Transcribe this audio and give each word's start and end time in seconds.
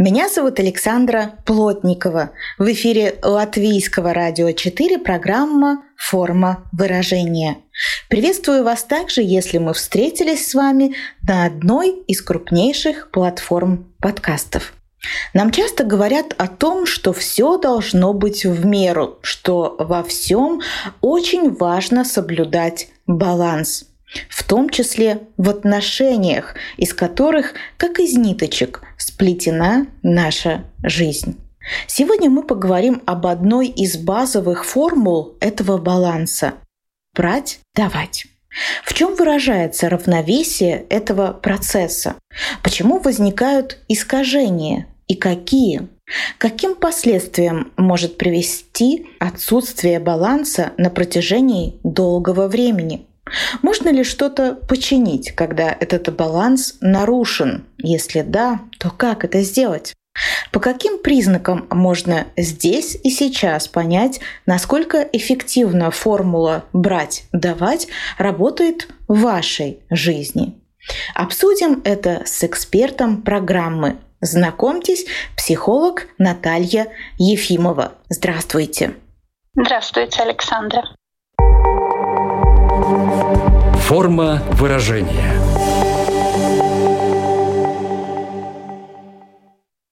Меня 0.00 0.28
зовут 0.28 0.60
Александра 0.60 1.32
Плотникова. 1.44 2.30
В 2.56 2.70
эфире 2.72 3.18
Латвийского 3.20 4.14
радио 4.14 4.52
4 4.52 4.98
программа 4.98 5.82
«Форма 5.96 6.62
выражения». 6.70 7.56
Приветствую 8.08 8.62
вас 8.62 8.84
также, 8.84 9.22
если 9.22 9.58
мы 9.58 9.74
встретились 9.74 10.46
с 10.46 10.54
вами 10.54 10.94
на 11.26 11.46
одной 11.46 11.90
из 12.06 12.22
крупнейших 12.22 13.10
платформ 13.10 13.92
подкастов. 14.00 14.72
Нам 15.34 15.50
часто 15.50 15.82
говорят 15.82 16.32
о 16.38 16.46
том, 16.46 16.86
что 16.86 17.12
все 17.12 17.58
должно 17.58 18.14
быть 18.14 18.44
в 18.44 18.64
меру, 18.64 19.18
что 19.22 19.74
во 19.80 20.04
всем 20.04 20.60
очень 21.00 21.52
важно 21.52 22.04
соблюдать 22.04 22.86
баланс– 23.08 23.86
в 24.28 24.42
том 24.42 24.70
числе 24.70 25.20
в 25.36 25.48
отношениях, 25.48 26.54
из 26.76 26.94
которых, 26.94 27.54
как 27.76 27.98
из 27.98 28.16
ниточек, 28.16 28.82
сплетена 28.96 29.86
наша 30.02 30.64
жизнь. 30.82 31.38
Сегодня 31.86 32.30
мы 32.30 32.42
поговорим 32.42 33.02
об 33.06 33.26
одной 33.26 33.68
из 33.68 33.96
базовых 33.96 34.64
формул 34.64 35.36
этого 35.40 35.76
баланса– 35.76 36.54
брать, 37.14 37.60
давать. 37.74 38.26
В 38.84 38.94
чем 38.94 39.14
выражается 39.14 39.88
равновесие 39.88 40.86
этого 40.88 41.32
процесса? 41.32 42.14
Почему 42.62 42.98
возникают 42.98 43.78
искажения 43.88 44.86
и 45.06 45.14
какие? 45.14 45.88
Каким 46.38 46.74
последствиям 46.74 47.72
может 47.76 48.16
привести 48.16 49.06
отсутствие 49.20 50.00
баланса 50.00 50.72
на 50.78 50.88
протяжении 50.88 51.78
долгого 51.84 52.48
времени? 52.48 53.07
Можно 53.62 53.90
ли 53.90 54.04
что-то 54.04 54.54
починить, 54.54 55.32
когда 55.32 55.76
этот 55.78 56.14
баланс 56.14 56.76
нарушен? 56.80 57.64
Если 57.78 58.22
да, 58.22 58.60
то 58.78 58.90
как 58.90 59.24
это 59.24 59.42
сделать? 59.42 59.94
По 60.50 60.60
каким 60.60 60.98
признакам 60.98 61.66
можно 61.70 62.26
здесь 62.36 62.98
и 63.02 63.10
сейчас 63.10 63.68
понять, 63.68 64.20
насколько 64.46 65.02
эффективно 65.12 65.90
формула 65.90 66.64
«брать-давать» 66.72 67.88
работает 68.16 68.88
в 69.06 69.20
вашей 69.20 69.80
жизни? 69.90 70.58
Обсудим 71.14 71.82
это 71.84 72.22
с 72.24 72.42
экспертом 72.44 73.22
программы. 73.22 73.98
Знакомьтесь, 74.20 75.06
психолог 75.36 76.08
Наталья 76.18 76.88
Ефимова. 77.18 77.92
Здравствуйте. 78.08 78.94
Здравствуйте, 79.54 80.22
Александра. 80.22 80.84
Форма 82.88 84.42
выражения. 84.52 85.34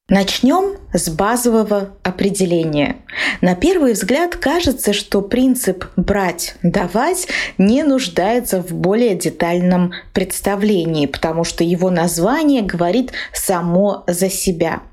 Начнем 0.09 0.77
с 0.95 1.11
базового 1.11 1.91
определения. 2.03 2.97
На 3.43 3.55
первый 3.55 3.93
взгляд 3.93 4.37
кажется, 4.37 4.95
что 4.95 5.21
принцип 5.21 5.85
«брать, 5.97 6.57
давать» 6.63 7.29
не 7.59 7.83
нуждается 7.83 8.63
в 8.63 8.73
более 8.73 9.15
детальном 9.15 9.93
представлении, 10.15 11.05
потому 11.05 11.45
что 11.45 11.65
его 11.65 11.91
название 11.91 12.63
говорит 12.63 13.13
само 13.35 14.05
за 14.07 14.31
себя– 14.31 14.81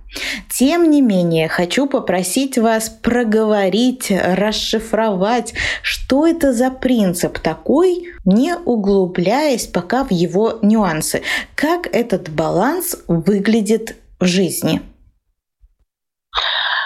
тем 0.49 0.89
не 0.89 1.01
менее, 1.01 1.47
хочу 1.47 1.87
попросить 1.87 2.57
вас 2.57 2.89
проговорить, 2.89 4.11
расшифровать, 4.11 5.53
что 5.81 6.27
это 6.27 6.53
за 6.53 6.69
принцип 6.71 7.39
такой, 7.39 8.13
не 8.25 8.55
углубляясь 8.55 9.67
пока 9.67 10.03
в 10.03 10.11
его 10.11 10.59
нюансы. 10.61 11.23
Как 11.55 11.87
этот 11.87 12.29
баланс 12.29 12.95
выглядит 13.07 13.95
в 14.19 14.25
жизни? 14.25 14.81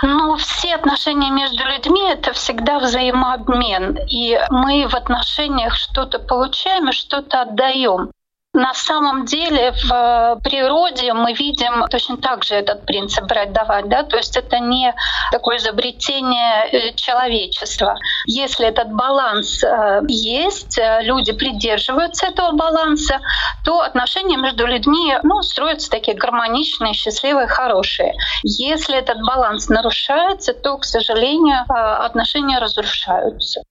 Ну, 0.03 0.35
все 0.37 0.75
отношения 0.75 1.31
между 1.31 1.63
людьми— 1.65 2.01
это 2.11 2.31
всегда 2.33 2.79
взаимообмен. 2.79 3.97
И 4.07 4.39
мы 4.49 4.87
в 4.87 4.93
отношениях 4.93 5.75
что-то 5.75 6.19
получаем 6.19 6.89
и 6.89 6.93
что-то 6.93 7.41
отдаем. 7.41 8.11
На 8.57 8.73
самом 8.73 9.25
деле 9.25 9.71
в 9.71 9.91
э, 9.93 10.39
природе 10.43 11.13
мы 11.13 11.33
видим 11.33 11.85
точно 11.91 12.17
так 12.17 12.43
же 12.43 12.55
этот 12.55 12.87
принцип 12.87 13.25
брать-давать. 13.25 13.87
Да? 13.87 14.01
То 14.01 14.17
есть 14.17 14.35
это 14.35 14.57
не 14.57 14.95
такое 15.31 15.57
изобретение 15.57 16.65
э, 16.71 16.93
человечества. 16.95 17.93
Если 18.25 18.65
этот 18.65 18.91
баланс 18.91 19.63
э, 19.63 20.01
есть, 20.07 20.79
люди 21.01 21.33
придерживаются 21.33 22.25
этого 22.25 22.53
баланса, 22.53 23.19
то 23.63 23.81
отношения 23.81 24.37
между 24.37 24.65
людьми 24.65 25.15
ну, 25.21 25.43
строятся 25.43 25.91
такие 25.91 26.17
гармоничные, 26.17 26.93
счастливые, 26.93 27.45
хорошие. 27.45 28.15
Если 28.41 28.97
этот 28.97 29.19
баланс 29.21 29.69
нарушается, 29.69 30.55
то, 30.55 30.79
к 30.79 30.83
сожалению, 30.83 31.63
отношения 31.69 32.57
разрушаются. 32.57 33.61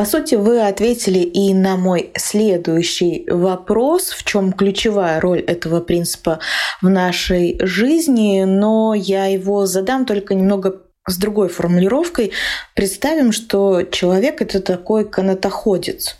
По 0.00 0.06
сути, 0.06 0.34
вы 0.34 0.66
ответили 0.66 1.18
и 1.18 1.52
на 1.52 1.76
мой 1.76 2.10
следующий 2.16 3.26
вопрос, 3.28 4.12
в 4.12 4.24
чем 4.24 4.54
ключевая 4.54 5.20
роль 5.20 5.40
этого 5.40 5.82
принципа 5.82 6.38
в 6.80 6.88
нашей 6.88 7.58
жизни, 7.60 8.44
но 8.44 8.94
я 8.94 9.26
его 9.26 9.66
задам 9.66 10.06
только 10.06 10.34
немного 10.34 10.80
с 11.06 11.18
другой 11.18 11.50
формулировкой. 11.50 12.32
Представим, 12.74 13.30
что 13.30 13.82
человек 13.82 14.40
это 14.40 14.62
такой 14.62 15.06
канатоходец. 15.06 16.16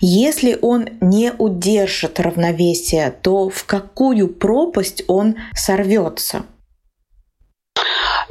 Если 0.00 0.58
он 0.60 0.88
не 1.00 1.30
удержит 1.30 2.18
равновесие, 2.18 3.14
то 3.22 3.48
в 3.48 3.62
какую 3.64 4.26
пропасть 4.26 5.04
он 5.06 5.36
сорвется? 5.54 6.46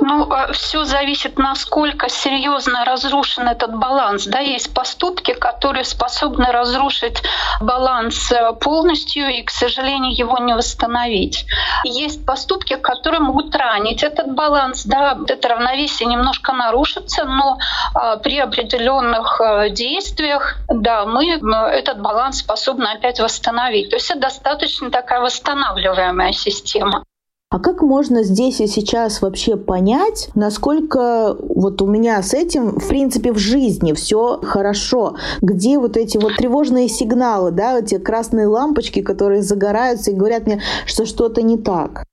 Ну, 0.01 0.31
а 0.31 0.51
все 0.53 0.85
зависит, 0.85 1.37
насколько 1.37 2.09
серьезно 2.09 2.85
разрушен 2.85 3.47
этот 3.47 3.75
баланс. 3.75 4.25
Да, 4.25 4.39
есть 4.39 4.73
поступки, 4.73 5.33
которые 5.33 5.83
способны 5.83 6.51
разрушить 6.51 7.21
баланс 7.59 8.31
э, 8.31 8.53
полностью 8.53 9.27
и, 9.27 9.43
к 9.43 9.49
сожалению, 9.49 10.15
его 10.15 10.37
не 10.37 10.55
восстановить. 10.55 11.45
Есть 11.83 12.25
поступки, 12.25 12.75
которые 12.75 13.19
могут 13.19 13.53
ранить 13.55 14.03
этот 14.03 14.33
баланс. 14.33 14.85
Да, 14.85 15.17
это 15.27 15.49
равновесие 15.49 16.07
немножко 16.07 16.53
нарушится, 16.53 17.25
но 17.25 17.57
а, 17.93 18.17
при 18.17 18.39
определенных 18.39 19.41
э, 19.41 19.69
действиях, 19.69 20.57
да, 20.69 21.05
мы 21.05 21.39
этот 21.71 22.01
баланс 22.01 22.39
способны 22.39 22.87
опять 22.87 23.19
восстановить. 23.19 23.89
То 23.89 23.97
есть 23.97 24.09
это 24.09 24.21
достаточно 24.21 24.89
такая 24.91 25.19
восстанавливаемая 25.19 26.31
система. 26.31 27.03
А 27.51 27.57
как 27.57 27.81
можно 27.81 28.21
здесь 28.21 28.61
и 28.61 28.67
сейчас 28.67 29.23
вообще 29.23 29.57
понять, 29.57 30.29
насколько 30.35 31.35
вот 31.39 31.81
у 31.81 31.87
меня 31.87 32.21
с 32.21 32.35
этим, 32.35 32.79
в 32.79 32.87
принципе, 32.87 33.33
в 33.33 33.39
жизни 33.39 33.93
все 33.93 34.39
хорошо? 34.43 35.15
Где 35.41 35.79
вот 35.79 35.97
эти 35.97 36.19
вот 36.19 36.35
тревожные 36.35 36.87
сигналы, 36.87 37.49
да, 37.49 37.79
эти 37.79 37.97
красные 37.97 38.45
лампочки, 38.45 39.01
которые 39.01 39.41
загораются 39.41 40.11
и 40.11 40.13
говорят 40.13 40.45
мне, 40.45 40.61
что 40.85 41.07
что-то 41.07 41.41
не 41.41 41.57
так? 41.57 42.05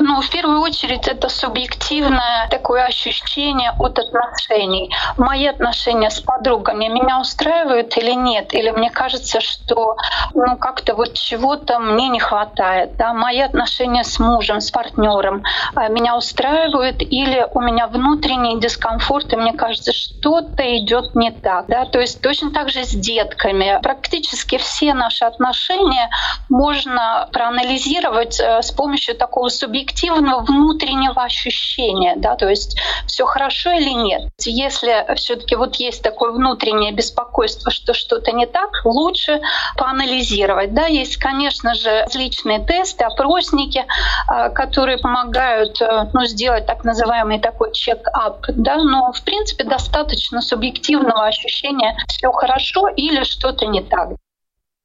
Ну, 0.00 0.20
в 0.20 0.28
первую 0.28 0.60
очередь, 0.60 1.06
это 1.06 1.28
субъективное 1.28 2.48
такое 2.50 2.84
ощущение 2.84 3.70
от 3.78 3.96
отношений. 4.00 4.92
Мои 5.16 5.46
отношения 5.46 6.10
с 6.10 6.18
подругами 6.18 6.88
меня 6.88 7.20
устраивают 7.20 7.96
или 7.96 8.10
нет? 8.10 8.52
Или 8.54 8.70
мне 8.70 8.90
кажется, 8.90 9.40
что 9.40 9.96
ну, 10.34 10.56
как-то 10.56 10.96
вот 10.96 11.14
чего-то 11.14 11.78
мне 11.78 12.08
не 12.08 12.18
хватает. 12.18 12.96
Да? 12.96 13.12
Мои 13.12 13.38
отношения 13.40 14.02
с 14.02 14.18
мужем, 14.18 14.60
с 14.60 14.72
партнером 14.72 15.44
а, 15.76 15.86
меня 15.86 16.16
устраивают 16.16 17.00
или 17.00 17.46
у 17.54 17.60
меня 17.60 17.86
внутренний 17.86 18.58
дискомфорт, 18.58 19.32
и 19.32 19.36
мне 19.36 19.52
кажется, 19.52 19.92
что-то 19.92 20.76
идет 20.76 21.14
не 21.14 21.30
так. 21.30 21.66
Да? 21.68 21.84
То 21.84 22.00
есть 22.00 22.20
точно 22.20 22.50
так 22.50 22.68
же 22.68 22.82
с 22.82 22.90
детками. 22.90 23.78
Практически 23.80 24.58
все 24.58 24.92
наши 24.92 25.24
отношения 25.24 26.10
можно 26.48 27.28
проанализировать 27.32 28.40
э, 28.40 28.60
с 28.60 28.72
помощью 28.72 29.14
такого 29.14 29.50
субъективного 29.50 29.83
субъективного 29.84 30.40
внутреннего 30.40 31.22
ощущения, 31.22 32.14
да, 32.16 32.36
то 32.36 32.48
есть 32.48 32.76
все 33.06 33.26
хорошо 33.26 33.70
или 33.70 33.90
нет. 33.90 34.30
Если 34.44 35.14
все-таки 35.16 35.56
вот 35.56 35.76
есть 35.76 36.02
такое 36.02 36.32
внутреннее 36.32 36.92
беспокойство, 36.92 37.70
что 37.70 37.94
что-то 37.94 38.32
не 38.32 38.46
так, 38.46 38.70
лучше 38.84 39.40
поанализировать. 39.76 40.74
Да, 40.74 40.86
есть, 40.86 41.16
конечно 41.16 41.74
же, 41.74 42.02
различные 42.02 42.60
тесты, 42.60 43.04
опросники, 43.04 43.84
а, 44.28 44.48
которые 44.50 44.98
помогают 44.98 45.80
э, 45.80 46.08
ну, 46.12 46.24
сделать 46.24 46.66
так 46.66 46.84
называемый 46.84 47.38
такой 47.38 47.72
чек-ап, 47.72 48.46
да, 48.48 48.76
но 48.76 49.12
в 49.12 49.22
принципе 49.22 49.64
достаточно 49.64 50.40
субъективного 50.40 51.26
ощущения 51.26 51.96
все 52.08 52.32
хорошо 52.32 52.88
или 52.88 53.22
что-то 53.24 53.66
не 53.66 53.82
так. 53.82 54.10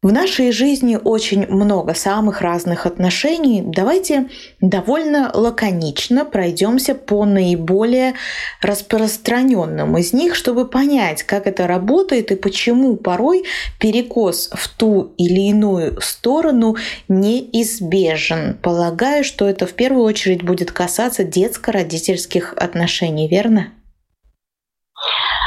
В 0.02 0.14
нашей 0.14 0.54
жизни 0.54 0.98
очень 1.04 1.46
много 1.48 1.94
самых 1.94 2.40
разных 2.40 2.86
отношений. 2.86 3.62
Давайте 3.66 4.30
довольно 4.62 5.30
лаконично 5.34 6.24
пройдемся 6.24 6.96
по 6.96 7.26
наиболее 7.26 8.14
распространенным 8.62 9.98
из 9.98 10.14
них, 10.14 10.36
чтобы 10.36 10.66
понять, 10.70 11.24
как 11.24 11.48
это 11.48 11.68
работает 11.68 12.32
и 12.32 12.36
почему 12.36 12.96
порой 12.96 13.44
перекос 13.78 14.52
в 14.54 14.70
ту 14.70 15.12
или 15.18 15.50
иную 15.50 16.00
сторону 16.00 16.78
неизбежен. 17.10 18.58
Полагаю, 18.62 19.26
что 19.26 19.50
это 19.50 19.68
в 19.68 19.74
первую 19.74 20.06
очередь 20.06 20.44
будет 20.44 20.72
касаться 20.72 21.26
детско-родительских 21.26 22.54
отношений, 22.56 23.28
верно? 23.28 23.74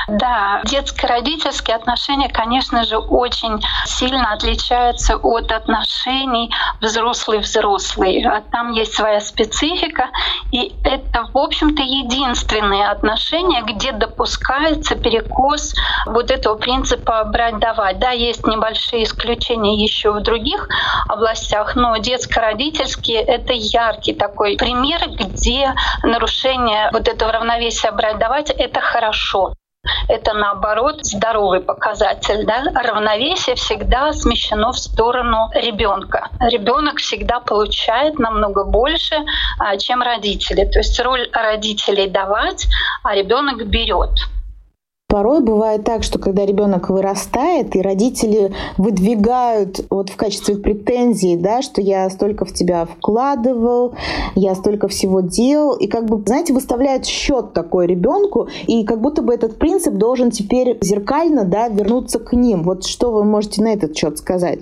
Да, 0.08 0.60
детско-родительские 0.64 1.76
отношения, 1.76 2.28
конечно 2.28 2.84
же, 2.84 2.98
очень 2.98 3.62
сильно 3.86 4.32
отличаются 4.32 5.16
от 5.16 5.52
отношений 5.52 6.52
взрослый-взрослый. 6.80 8.24
А 8.24 8.40
там 8.40 8.72
есть 8.72 8.94
своя 8.94 9.20
специфика, 9.20 10.08
и 10.50 10.74
это, 10.84 11.28
в 11.32 11.38
общем-то, 11.38 11.82
единственные 11.82 12.88
отношения, 12.88 13.62
где 13.62 13.92
допускается 13.92 14.96
перекос 14.96 15.74
вот 16.06 16.30
этого 16.30 16.56
принципа 16.56 17.24
брать-давать. 17.24 17.98
Да, 17.98 18.10
есть 18.10 18.46
небольшие 18.46 19.04
исключения 19.04 19.82
еще 19.82 20.10
в 20.10 20.20
других 20.20 20.68
областях, 21.08 21.76
но 21.76 21.96
детско-родительские— 21.96 23.22
это 23.22 23.52
яркий 23.52 24.14
такой 24.14 24.56
пример, 24.56 25.00
где 25.10 25.74
нарушение 26.02 26.90
вот 26.92 27.06
этого 27.08 27.32
равновесия 27.32 27.92
брать-давать— 27.92 28.50
это 28.58 28.80
хорошо. 28.80 29.51
Это 30.08 30.34
наоборот 30.34 31.05
здоровый 31.05 31.61
показатель. 31.61 32.44
Да? 32.44 32.64
Равновесие 32.75 33.56
всегда 33.56 34.12
смещено 34.12 34.73
в 34.73 34.79
сторону 34.79 35.50
ребенка. 35.55 36.29
Ребенок 36.40 36.99
всегда 36.99 37.40
получает 37.40 38.19
намного 38.19 38.64
больше, 38.64 39.17
а, 39.58 39.76
чем 39.79 40.02
родители. 40.02 40.64
То 40.67 40.81
есть 40.81 41.00
роль 41.00 41.29
родителей 41.32 42.08
давать, 42.08 42.69
а 43.02 43.14
ребенок 43.14 43.67
берет. 43.67 44.11
Порой 45.12 45.42
бывает 45.42 45.84
так, 45.84 46.04
что 46.04 46.18
когда 46.18 46.46
ребенок 46.46 46.88
вырастает, 46.88 47.76
и 47.76 47.82
родители 47.82 48.54
выдвигают 48.78 49.84
вот 49.90 50.08
в 50.08 50.16
качестве 50.16 50.56
претензий, 50.56 51.36
да, 51.36 51.60
что 51.60 51.82
я 51.82 52.08
столько 52.08 52.46
в 52.46 52.54
тебя 52.54 52.86
вкладывал, 52.86 53.92
я 54.36 54.54
столько 54.54 54.88
всего 54.88 55.20
делал, 55.20 55.76
и 55.76 55.86
как 55.86 56.06
бы, 56.06 56.22
знаете, 56.24 56.54
выставляют 56.54 57.04
счет 57.04 57.52
такой 57.52 57.88
ребенку, 57.88 58.48
и 58.66 58.84
как 58.84 59.02
будто 59.02 59.20
бы 59.20 59.34
этот 59.34 59.58
принцип 59.58 59.96
должен 59.96 60.30
теперь 60.30 60.78
зеркально, 60.80 61.44
да, 61.44 61.68
вернуться 61.68 62.18
к 62.18 62.32
ним. 62.32 62.62
Вот 62.62 62.86
что 62.86 63.10
вы 63.10 63.22
можете 63.24 63.62
на 63.62 63.74
этот 63.74 63.94
счет 63.94 64.16
сказать? 64.16 64.60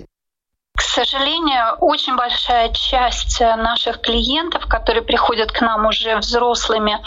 К 0.81 0.83
сожалению, 0.83 1.75
очень 1.79 2.15
большая 2.15 2.69
часть 2.69 3.39
наших 3.39 4.01
клиентов, 4.01 4.65
которые 4.65 5.03
приходят 5.03 5.51
к 5.51 5.61
нам 5.61 5.85
уже 5.85 6.17
взрослыми 6.17 6.99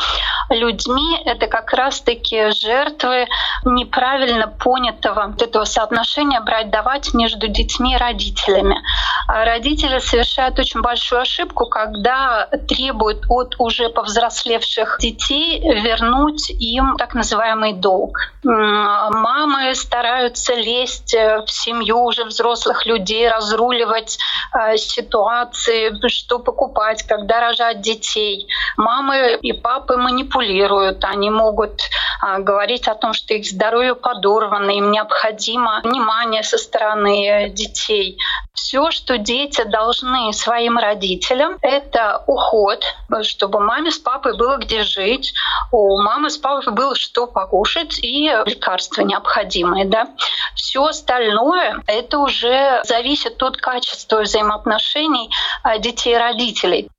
людьми, 0.49 1.21
это 1.25 1.49
как 1.49 1.73
раз-таки 1.73 2.51
жертвы 2.53 3.27
неправильно 3.65 4.47
понятого 4.47 5.27
вот 5.27 5.43
этого 5.43 5.65
соотношения 5.65 6.41
брать-давать 6.41 7.15
между 7.15 7.49
детьми 7.49 7.95
и 7.95 7.99
родителями. 7.99 8.81
А 9.27 9.45
родители 9.45 9.99
совершают 9.99 10.57
очень 10.59 10.81
большую 10.81 11.23
ошибку, 11.23 11.67
когда 11.67 12.47
требуют 12.69 13.25
от 13.29 13.57
уже 13.59 13.89
повзрослевших 13.89 14.99
детей 15.01 15.61
вернуть 15.83 16.49
им 16.51 16.97
так 16.97 17.15
называемый 17.15 17.73
долг. 17.73 18.17
Мамы 18.45 19.75
стараются 19.75 20.55
лезть 20.55 21.13
в 21.15 21.47
семью 21.49 22.05
уже 22.05 22.25
взрослых 22.25 22.87
людей, 22.87 23.29
разрушить 23.29 23.64
разруливать 23.65 24.19
э, 24.53 24.77
ситуации, 24.77 25.93
что 26.09 26.39
покупать, 26.39 27.03
когда 27.03 27.41
рожать 27.41 27.81
детей. 27.81 28.47
Мамы 28.77 29.39
и 29.41 29.53
папы 29.53 29.97
манипулируют, 29.97 31.05
они 31.05 31.31
могут 31.31 31.81
э, 31.81 32.39
говорить 32.39 32.89
о 32.89 32.95
том, 32.95 33.13
что 33.13 33.35
их 33.35 33.47
здоровье 33.47 33.95
подорвано, 33.95 34.71
им 34.71 34.91
необходимо 34.91 35.81
внимание 35.85 36.43
со 36.43 36.59
стороны 36.59 37.51
детей. 37.51 38.19
Все, 38.55 38.93
что 38.93 39.19
дети 39.19 39.65
должны 39.65 40.33
своим 40.33 40.79
родителям, 40.79 41.59
это 41.61 42.23
уход, 42.29 42.85
чтобы 43.23 43.59
маме 43.59 43.91
с 43.91 43.99
папой 43.99 44.37
было 44.37 44.59
где 44.59 44.85
жить, 44.85 45.35
у 45.73 46.01
мамы 46.01 46.31
с 46.31 46.39
папой 46.39 46.73
было 46.73 46.95
что 46.95 47.27
покушать 47.27 47.99
и 47.99 48.31
лекарства 48.47 49.03
необходимые. 49.03 49.87
Да? 49.87 50.09
Все 50.55 50.85
остальное 50.85 51.83
это 51.89 52.19
уже 52.19 52.81
зависит 52.85 53.43
от 53.43 53.57
качества 53.57 54.23
взаимоотношений 54.23 55.31
а, 55.65 55.79
детей 55.79 56.15
и 56.15 56.19
родителей 56.19 56.91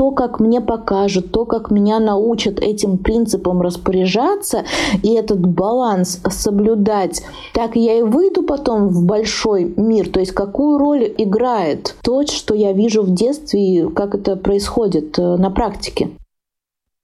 то, 0.00 0.12
как 0.12 0.40
мне 0.40 0.62
покажут, 0.62 1.30
то, 1.30 1.44
как 1.44 1.70
меня 1.70 2.00
научат 2.00 2.58
этим 2.58 2.96
принципам 2.96 3.60
распоряжаться 3.60 4.64
и 5.02 5.12
этот 5.12 5.46
баланс 5.46 6.22
соблюдать, 6.26 7.22
так 7.52 7.76
я 7.76 7.98
и 7.98 8.02
выйду 8.02 8.42
потом 8.42 8.88
в 8.88 9.04
большой 9.04 9.74
мир. 9.76 10.08
То 10.08 10.20
есть 10.20 10.32
какую 10.32 10.78
роль 10.78 11.12
играет 11.18 11.96
то, 12.02 12.24
что 12.24 12.54
я 12.54 12.72
вижу 12.72 13.02
в 13.02 13.12
детстве 13.12 13.60
и 13.60 13.90
как 13.90 14.14
это 14.14 14.36
происходит 14.36 15.18
э, 15.18 15.36
на 15.36 15.50
практике. 15.50 16.08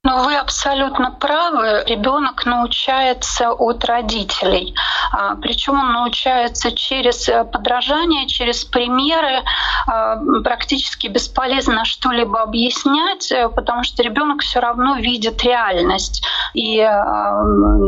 Но 0.06 0.22
вы 0.22 0.36
абсолютно 0.36 1.10
правы. 1.10 1.82
Ребенок 1.84 2.46
научается 2.46 3.50
от 3.50 3.84
родителей. 3.84 4.72
А, 5.10 5.34
Причем 5.34 5.80
он 5.80 5.92
научается 5.92 6.70
через 6.70 7.28
э, 7.28 7.42
подражание, 7.44 8.28
через 8.28 8.64
примеры. 8.64 9.42
А, 9.88 10.16
практически 10.44 11.08
бесполезно 11.08 11.84
что-либо 11.84 12.40
объяснять, 12.40 13.32
э, 13.32 13.48
потому 13.48 13.82
что 13.82 14.04
ребенок 14.04 14.42
все 14.42 14.60
равно 14.60 14.94
видит 14.94 15.42
реальность. 15.42 16.24
И 16.54 16.80
а, 16.80 17.42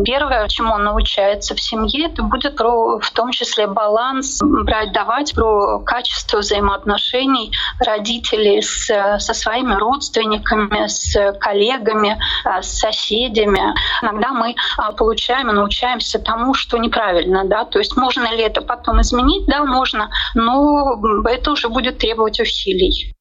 первое, 0.05 0.49
чему 0.49 0.75
он 0.75 0.83
научается 0.83 1.55
в 1.55 1.61
семье, 1.61 2.07
это 2.07 2.25
будет 2.25 2.57
про, 2.57 2.99
в 2.99 3.11
том 3.13 3.31
числе 3.31 3.69
баланс 3.69 4.41
брать, 4.43 4.91
давать, 4.91 5.35
про 5.37 5.79
качество 5.79 6.39
взаимоотношений 6.39 7.53
родителей 7.79 8.61
с, 8.61 8.87
со 9.21 9.35
своими 9.35 9.75
родственниками, 9.75 10.89
с 10.89 11.33
коллегами, 11.39 12.08
друзьями, 12.09 12.19
а, 12.45 12.63
с 12.63 12.79
соседями. 12.79 13.75
Иногда 14.03 14.33
мы 14.33 14.55
а, 14.77 14.93
получаем 14.93 15.51
и 15.51 15.55
научаемся 15.55 16.19
тому, 16.19 16.55
что 16.55 16.79
неправильно. 16.79 17.45
Да? 17.45 17.65
То 17.65 17.79
есть 17.79 17.97
можно 17.97 18.35
ли 18.35 18.43
это 18.43 18.61
потом 18.61 19.01
изменить? 19.01 19.47
Да, 19.47 19.65
можно, 19.65 20.11
но 20.35 21.01
это 21.29 21.53
уже 21.53 21.69
будет 21.69 21.99
требовать 21.99 22.41
усилий. 22.41 23.15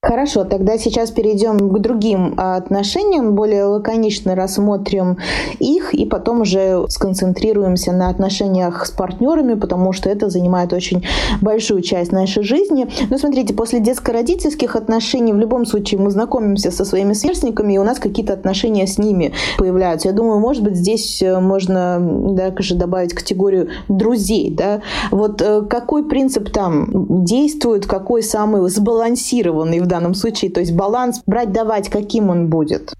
Хорошо, 0.00 0.44
тогда 0.44 0.78
сейчас 0.78 1.10
перейдем 1.10 1.70
к 1.70 1.78
другим 1.80 2.34
а, 2.36 2.54
отношениям, 2.54 3.34
более 3.34 3.64
лаконично 3.64 4.36
рассмотрим 4.36 5.18
их 5.58 5.92
и 5.92 6.06
потом 6.06 6.42
уже 6.42 6.86
сконцентрируемся 6.88 7.90
на 7.90 8.08
отношениях 8.08 8.86
с 8.86 8.92
партнерами, 8.92 9.54
потому 9.54 9.92
что 9.92 10.08
это 10.08 10.30
занимает 10.30 10.72
очень 10.72 11.04
большую 11.40 11.82
часть 11.82 12.12
нашей 12.12 12.44
жизни. 12.44 12.86
Но 13.10 13.18
смотрите, 13.18 13.54
после 13.54 13.80
детско-родительских 13.80 14.76
отношений 14.76 15.32
в 15.32 15.36
любом 15.36 15.66
случае 15.66 16.00
мы 16.00 16.12
знакомимся 16.12 16.70
со 16.70 16.84
своими 16.84 17.12
сверстниками, 17.12 17.72
и 17.72 17.78
у 17.78 17.84
нас 17.84 17.98
какие-то 17.98 18.34
отношения 18.34 18.86
с 18.86 18.98
ними 18.98 19.32
появляются. 19.58 20.06
Я 20.06 20.14
думаю, 20.14 20.38
может 20.38 20.62
быть, 20.62 20.76
здесь 20.76 21.20
э, 21.22 21.40
можно 21.40 21.98
даже 22.00 22.76
добавить 22.76 23.14
категорию 23.14 23.70
друзей. 23.88 24.54
Да? 24.54 24.80
Вот 25.10 25.42
э, 25.42 25.62
какой 25.62 26.08
принцип 26.08 26.50
там 26.50 27.24
действует, 27.24 27.86
какой 27.86 28.22
самый 28.22 28.70
сбалансированный 28.70 29.80
в 29.80 29.87
данном 29.88 30.14
случае, 30.14 30.50
то 30.50 30.60
есть 30.60 30.74
баланс 30.74 31.22
брать-давать, 31.26 31.88
каким 31.88 32.30
он 32.30 32.48
будет? 32.48 32.94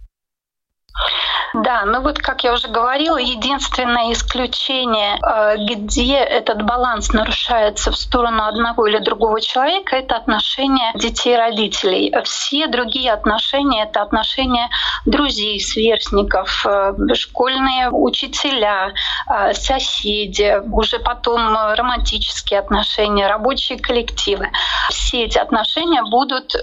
Да, 1.54 1.84
ну 1.86 2.02
вот, 2.02 2.18
как 2.18 2.44
я 2.44 2.52
уже 2.52 2.68
говорила, 2.68 3.16
единственное 3.16 4.12
исключение, 4.12 5.16
э, 5.16 5.56
где 5.56 6.16
этот 6.16 6.62
баланс 6.62 7.12
нарушается 7.12 7.90
в 7.90 7.96
сторону 7.96 8.44
одного 8.44 8.86
или 8.86 8.98
другого 8.98 9.40
человека, 9.40 9.96
это 9.96 10.16
отношения 10.16 10.92
детей-родителей. 10.94 12.14
Все 12.24 12.66
другие 12.66 13.12
отношения— 13.12 13.82
это 13.84 14.02
отношения 14.02 14.68
друзей, 15.06 15.58
сверстников, 15.60 16.66
э, 16.66 16.92
школьные 17.14 17.90
учителя, 17.90 18.92
э, 19.30 19.54
соседи, 19.54 20.60
уже 20.70 20.98
потом 20.98 21.56
романтические 21.56 22.60
отношения, 22.60 23.26
рабочие 23.26 23.78
коллективы. 23.78 24.50
Все 24.90 25.24
эти 25.24 25.38
отношения 25.38 26.02
будут 26.02 26.54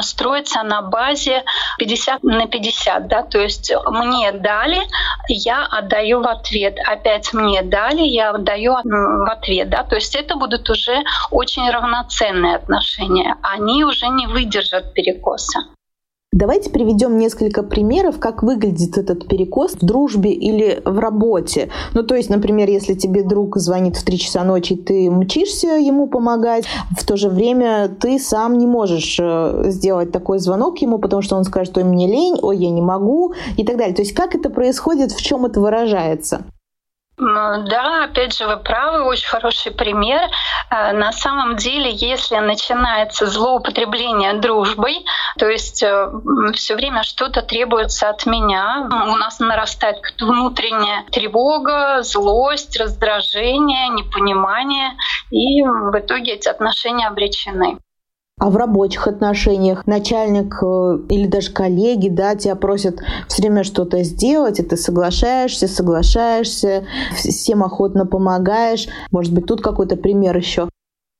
строиться 0.00 0.62
на 0.62 0.82
базе 0.82 1.44
50 1.78 2.22
на 2.22 2.46
50, 2.46 3.08
да, 3.08 3.22
то 3.22 3.38
есть 3.38 3.72
мне 3.94 4.32
дали, 4.32 4.82
я 5.28 5.64
отдаю 5.64 6.20
в 6.20 6.28
ответ. 6.28 6.76
Опять 6.86 7.32
мне 7.32 7.62
дали, 7.62 8.02
я 8.02 8.30
отдаю 8.30 8.74
в 8.82 9.30
ответ. 9.30 9.70
Да? 9.70 9.84
То 9.84 9.96
есть 9.96 10.14
это 10.14 10.36
будут 10.36 10.68
уже 10.70 11.02
очень 11.30 11.70
равноценные 11.70 12.56
отношения. 12.56 13.36
Они 13.42 13.84
уже 13.84 14.08
не 14.08 14.26
выдержат 14.26 14.92
перекоса. 14.94 15.64
Давайте 16.36 16.68
приведем 16.68 17.16
несколько 17.16 17.62
примеров, 17.62 18.18
как 18.18 18.42
выглядит 18.42 18.98
этот 18.98 19.28
перекос 19.28 19.74
в 19.74 19.86
дружбе 19.86 20.32
или 20.32 20.82
в 20.84 20.98
работе. 20.98 21.68
Ну, 21.92 22.02
то 22.02 22.16
есть, 22.16 22.28
например, 22.28 22.68
если 22.68 22.94
тебе 22.94 23.22
друг 23.22 23.56
звонит 23.56 23.96
в 23.96 24.04
3 24.04 24.18
часа 24.18 24.42
ночи, 24.42 24.74
ты 24.74 25.12
мчишься 25.12 25.68
ему 25.68 26.08
помогать, 26.08 26.64
в 26.98 27.06
то 27.06 27.16
же 27.16 27.28
время 27.28 27.88
ты 28.00 28.18
сам 28.18 28.58
не 28.58 28.66
можешь 28.66 29.16
э, 29.22 29.66
сделать 29.70 30.10
такой 30.10 30.40
звонок 30.40 30.78
ему, 30.78 30.98
потому 30.98 31.22
что 31.22 31.36
он 31.36 31.44
скажет, 31.44 31.78
ой, 31.78 31.84
мне 31.84 32.08
лень, 32.08 32.40
ой, 32.42 32.56
я 32.56 32.70
не 32.70 32.82
могу 32.82 33.32
и 33.56 33.62
так 33.62 33.76
далее. 33.76 33.94
То 33.94 34.02
есть, 34.02 34.12
как 34.12 34.34
это 34.34 34.50
происходит, 34.50 35.12
в 35.12 35.22
чем 35.22 35.46
это 35.46 35.60
выражается? 35.60 36.46
Да, 37.16 38.04
опять 38.04 38.36
же, 38.36 38.46
вы 38.46 38.56
правы, 38.56 39.04
очень 39.04 39.28
хороший 39.28 39.70
пример. 39.70 40.28
Э, 40.70 40.92
на 40.92 41.12
самом 41.12 41.54
деле, 41.56 41.90
если 41.92 42.36
начинается 42.38 43.26
злоупотребление 43.26 44.34
дружбой, 44.34 45.04
то 45.38 45.48
есть 45.48 45.82
э, 45.84 46.08
все 46.54 46.74
время 46.74 47.04
что-то 47.04 47.42
требуется 47.42 48.08
от 48.08 48.26
меня, 48.26 48.88
у 48.90 49.16
нас 49.16 49.38
нарастает 49.38 49.98
внутренняя 50.20 51.04
тревога, 51.12 52.02
злость, 52.02 52.76
раздражение, 52.80 53.88
непонимание, 53.90 54.96
и 55.30 55.62
в 55.62 55.96
итоге 55.96 56.32
эти 56.32 56.48
отношения 56.48 57.06
обречены. 57.06 57.78
А 58.40 58.50
в 58.50 58.56
рабочих 58.56 59.06
отношениях 59.06 59.86
начальник 59.86 60.58
э, 60.60 60.98
или 61.08 61.26
даже 61.28 61.52
коллеги, 61.52 62.08
да, 62.08 62.34
тебя 62.34 62.56
просят 62.56 63.00
все 63.28 63.42
время 63.42 63.62
что-то 63.62 64.02
сделать, 64.02 64.58
и 64.58 64.64
ты 64.64 64.76
соглашаешься, 64.76 65.68
соглашаешься, 65.68 66.84
всем 67.14 67.62
охотно 67.62 68.06
помогаешь. 68.06 68.88
Может 69.12 69.32
быть, 69.32 69.46
тут 69.46 69.62
какой-то 69.62 69.96
пример 69.96 70.36
еще? 70.36 70.68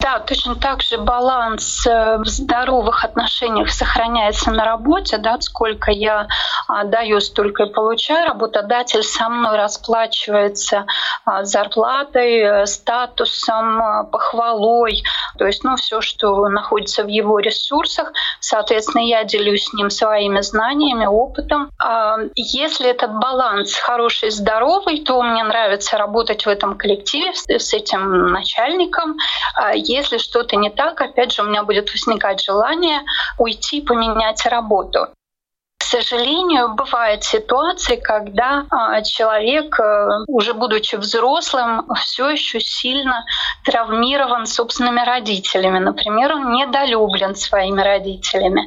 Да, 0.04 0.18
точно 0.18 0.54
так 0.54 0.82
же 0.82 0.98
баланс 0.98 1.86
э, 1.86 2.18
в 2.18 2.26
здоровых 2.26 3.06
отношениях 3.06 3.70
сохраняется 3.70 4.50
на 4.50 4.66
работе, 4.66 5.16
да, 5.16 5.40
сколько 5.40 5.90
я 5.90 6.28
а, 6.68 6.84
даю, 6.84 7.20
столько 7.20 7.62
и 7.62 7.72
получаю. 7.72 8.28
Работодатель 8.28 9.02
со 9.02 9.30
мной 9.30 9.56
расплачивается 9.56 10.84
а, 11.24 11.44
зарплатой, 11.44 12.38
э, 12.38 12.66
статусом, 12.66 13.80
а, 13.80 14.04
похвалой, 14.04 15.02
то 15.38 15.46
есть 15.46 15.64
ну, 15.64 15.76
все, 15.76 16.02
что 16.02 16.48
находится 16.50 17.02
в 17.02 17.08
его 17.08 17.38
ресурсах. 17.38 18.12
Соответственно, 18.40 19.00
я 19.00 19.24
делюсь 19.24 19.68
с 19.68 19.72
ним 19.72 19.88
своими 19.88 20.42
знаниями, 20.42 21.06
опытом. 21.06 21.70
Если 22.34 22.90
этот 22.90 23.14
баланс 23.14 23.74
хороший, 23.74 24.30
здоровый, 24.30 25.00
то 25.00 25.22
мне 25.22 25.42
нравится 25.44 25.96
работать 25.96 26.44
в 26.44 26.48
этом 26.48 26.76
коллективе 26.76 27.32
с 27.34 27.72
этим 27.72 28.32
начальником. 28.32 29.16
Если 29.94 30.18
что-то 30.18 30.56
не 30.56 30.70
так, 30.70 31.00
опять 31.00 31.32
же, 31.32 31.42
у 31.42 31.46
меня 31.46 31.62
будет 31.62 31.92
возникать 31.92 32.42
желание 32.42 33.00
уйти, 33.38 33.80
поменять 33.80 34.44
работу. 34.46 35.06
К 35.78 35.84
сожалению, 35.84 36.74
бывают 36.74 37.22
ситуации, 37.22 37.96
когда 37.96 38.66
а, 38.70 39.02
человек, 39.02 39.78
э, 39.78 40.24
уже 40.26 40.52
будучи 40.54 40.96
взрослым, 40.96 41.86
все 41.94 42.30
еще 42.30 42.58
сильно 42.58 43.24
травмирован 43.64 44.46
собственными 44.46 45.04
родителями. 45.04 45.78
Например, 45.78 46.32
он 46.32 46.52
недолюблен 46.52 47.36
своими 47.36 47.82
родителями 47.82 48.66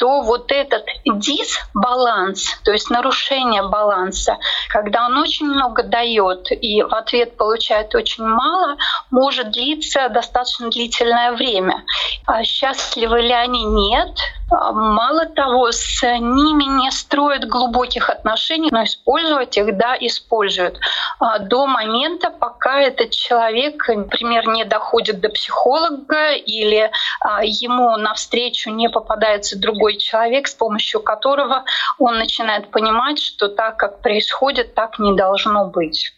то 0.00 0.22
вот 0.22 0.50
этот 0.50 0.86
дисбаланс, 1.04 2.58
то 2.64 2.72
есть 2.72 2.88
нарушение 2.88 3.62
баланса, 3.68 4.38
когда 4.70 5.04
он 5.04 5.18
очень 5.18 5.46
много 5.46 5.82
дает 5.82 6.50
и 6.50 6.82
в 6.82 6.94
ответ 6.94 7.36
получает 7.36 7.94
очень 7.94 8.24
мало, 8.24 8.78
может 9.10 9.50
длиться 9.50 10.08
достаточно 10.08 10.70
длительное 10.70 11.32
время. 11.32 11.84
А 12.24 12.42
счастливы 12.44 13.20
ли 13.20 13.32
они? 13.32 13.62
Нет. 13.62 14.16
А 14.50 14.72
мало 14.72 15.26
того, 15.26 15.70
с 15.70 16.02
ними 16.02 16.64
не 16.82 16.90
строят 16.90 17.46
глубоких 17.46 18.10
отношений, 18.10 18.68
но 18.72 18.82
использовать 18.82 19.56
их, 19.56 19.76
да, 19.76 19.96
используют. 19.98 20.78
А 21.20 21.38
до 21.38 21.66
момента, 21.66 22.30
пока 22.30 22.80
этот 22.80 23.10
человек, 23.10 23.86
например, 23.88 24.48
не 24.48 24.64
доходит 24.64 25.20
до 25.20 25.28
психолога 25.28 26.32
или 26.32 26.90
а, 27.20 27.44
ему 27.44 27.96
навстречу 27.96 28.70
не 28.70 28.88
попадается 28.88 29.58
другой 29.58 29.96
человек, 29.96 30.48
с 30.48 30.54
помощью 30.54 31.00
которого 31.00 31.64
он 31.98 32.18
начинает 32.18 32.70
понимать, 32.70 33.20
что 33.20 33.48
так, 33.48 33.76
как 33.76 34.00
происходит, 34.00 34.74
так 34.74 34.98
не 34.98 35.14
должно 35.14 35.66
быть. 35.66 36.12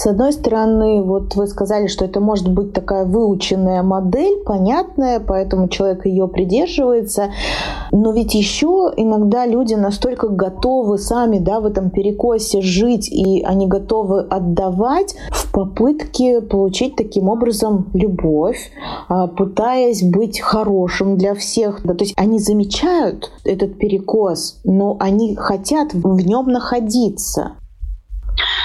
С 0.00 0.06
одной 0.06 0.32
стороны, 0.32 1.02
вот 1.02 1.34
вы 1.34 1.46
сказали, 1.46 1.86
что 1.86 2.06
это 2.06 2.20
может 2.20 2.50
быть 2.50 2.72
такая 2.72 3.04
выученная 3.04 3.82
модель, 3.82 4.38
понятная, 4.46 5.20
поэтому 5.20 5.68
человек 5.68 6.06
ее 6.06 6.26
придерживается. 6.26 7.32
Но 7.92 8.10
ведь 8.12 8.34
еще 8.34 8.90
иногда 8.96 9.44
люди 9.44 9.74
настолько 9.74 10.28
готовы 10.28 10.96
сами 10.96 11.38
да, 11.38 11.60
в 11.60 11.66
этом 11.66 11.90
перекосе 11.90 12.62
жить, 12.62 13.12
и 13.12 13.42
они 13.42 13.66
готовы 13.66 14.20
отдавать 14.22 15.16
в 15.32 15.52
попытке 15.52 16.40
получить 16.40 16.96
таким 16.96 17.28
образом 17.28 17.90
любовь, 17.92 18.70
а, 19.08 19.26
пытаясь 19.26 20.02
быть 20.02 20.40
хорошим 20.40 21.18
для 21.18 21.34
всех. 21.34 21.82
Да, 21.84 21.92
то 21.92 22.04
есть 22.04 22.14
они 22.16 22.38
замечают 22.38 23.30
этот 23.44 23.76
перекос, 23.76 24.60
но 24.64 24.96
они 24.98 25.36
хотят 25.36 25.92
в 25.92 26.26
нем 26.26 26.46
находиться 26.46 27.56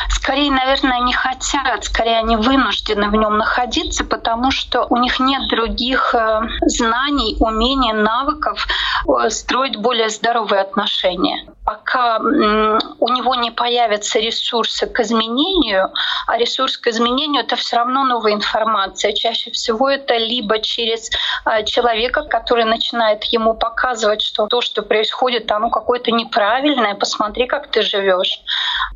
скорее, 0.10 0.52
наверное, 0.52 1.00
не 1.00 1.14
хотят, 1.14 1.84
скорее 1.84 2.18
они 2.18 2.36
вынуждены 2.36 3.10
в 3.10 3.16
нем 3.16 3.38
находиться, 3.38 4.04
потому 4.04 4.52
что 4.52 4.86
у 4.90 4.98
них 4.98 5.20
нет 5.20 5.50
других 5.50 6.14
э, 6.16 6.42
знаний, 6.66 7.36
умений, 7.40 7.94
навыков 7.94 8.68
э, 9.08 9.30
строить 9.30 9.78
более 9.78 10.10
здоровые 10.10 10.62
отношения 10.62 11.46
пока 11.66 12.20
у 12.20 13.10
него 13.10 13.36
не 13.36 13.52
появятся 13.52 14.20
ресурсы 14.20 14.86
к 14.86 15.00
изменению, 15.00 15.92
а 16.28 16.38
ресурс 16.38 16.78
к 16.78 16.88
изменению 16.88 17.44
это 17.44 17.56
все 17.56 17.78
равно 17.78 18.06
новая 18.06 18.34
информация. 18.34 19.14
Чаще 19.14 19.52
всего 19.52 19.90
это 19.90 20.16
либо 20.16 20.60
через 20.60 21.10
а, 21.44 21.64
человека, 21.64 22.24
который 22.24 22.66
начинает 22.66 23.24
ему 23.26 23.56
показывать, 23.56 24.22
что 24.22 24.46
то, 24.48 24.62
что 24.62 24.84
происходит, 24.84 25.52
оно 25.52 25.70
какое-то 25.70 26.12
неправильное, 26.12 26.94
посмотри, 26.94 27.48
как 27.48 27.68
ты 27.72 27.82
живешь. 27.82 28.40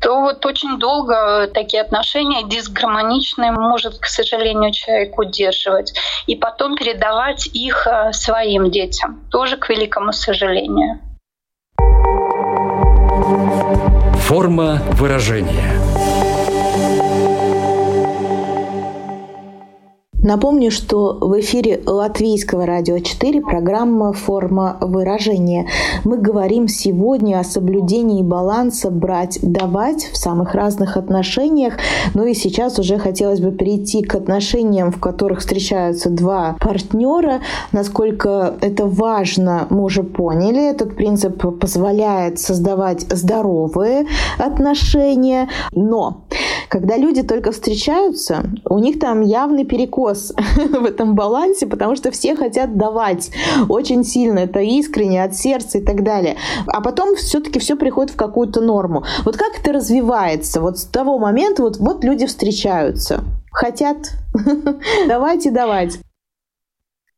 То 0.00 0.20
вот 0.20 0.46
очень 0.46 0.78
долго 0.78 1.48
такие 1.52 1.82
отношения 1.82 2.44
дисгармоничные 2.44 3.50
может, 3.50 3.98
к 3.98 4.06
сожалению, 4.06 4.72
человек 4.72 5.18
удерживать. 5.18 5.92
И 6.26 6.36
потом 6.36 6.76
передавать 6.76 7.48
их 7.52 7.86
а, 7.88 8.12
своим 8.12 8.70
детям. 8.70 9.24
Тоже 9.30 9.56
к 9.56 9.68
великому 9.68 10.12
сожалению. 10.12 11.00
Форма 14.30 14.80
выражения. 14.92 16.29
Напомню, 20.22 20.70
что 20.70 21.16
в 21.18 21.40
эфире 21.40 21.80
Латвийского 21.86 22.66
радио 22.66 22.98
4 22.98 23.40
программа 23.40 24.12
«Форма 24.12 24.76
выражения». 24.82 25.66
Мы 26.04 26.18
говорим 26.18 26.68
сегодня 26.68 27.38
о 27.40 27.44
соблюдении 27.44 28.22
баланса 28.22 28.90
брать-давать 28.90 30.10
в 30.12 30.18
самых 30.18 30.54
разных 30.54 30.98
отношениях. 30.98 31.78
Ну 32.12 32.26
и 32.26 32.34
сейчас 32.34 32.78
уже 32.78 32.98
хотелось 32.98 33.40
бы 33.40 33.50
перейти 33.50 34.02
к 34.02 34.14
отношениям, 34.14 34.92
в 34.92 35.00
которых 35.00 35.38
встречаются 35.40 36.10
два 36.10 36.54
партнера. 36.60 37.40
Насколько 37.72 38.56
это 38.60 38.84
важно, 38.84 39.68
мы 39.70 39.84
уже 39.84 40.02
поняли. 40.02 40.70
Этот 40.70 40.96
принцип 40.96 41.42
позволяет 41.58 42.38
создавать 42.38 43.06
здоровые 43.08 44.06
отношения. 44.36 45.48
Но 45.72 46.24
когда 46.70 46.96
люди 46.96 47.22
только 47.22 47.50
встречаются, 47.50 48.44
у 48.64 48.78
них 48.78 49.00
там 49.00 49.22
явный 49.22 49.64
перекос 49.64 50.32
в 50.56 50.84
этом 50.84 51.16
балансе, 51.16 51.66
потому 51.66 51.96
что 51.96 52.12
все 52.12 52.36
хотят 52.36 52.76
давать 52.78 53.30
очень 53.68 54.04
сильно, 54.04 54.38
это 54.38 54.60
искренне, 54.60 55.24
от 55.24 55.34
сердца 55.34 55.78
и 55.78 55.84
так 55.84 56.04
далее. 56.04 56.36
А 56.68 56.80
потом 56.80 57.16
все-таки 57.16 57.58
все 57.58 57.74
приходит 57.74 58.12
в 58.12 58.16
какую-то 58.16 58.60
норму. 58.60 59.04
Вот 59.24 59.36
как 59.36 59.58
это 59.60 59.72
развивается? 59.72 60.60
Вот 60.60 60.78
с 60.78 60.84
того 60.84 61.18
момента 61.18 61.62
вот, 61.62 61.78
вот 61.78 62.04
люди 62.04 62.26
встречаются, 62.26 63.24
хотят 63.50 64.12
давать 65.08 65.46
и 65.46 65.50
давать. 65.50 65.98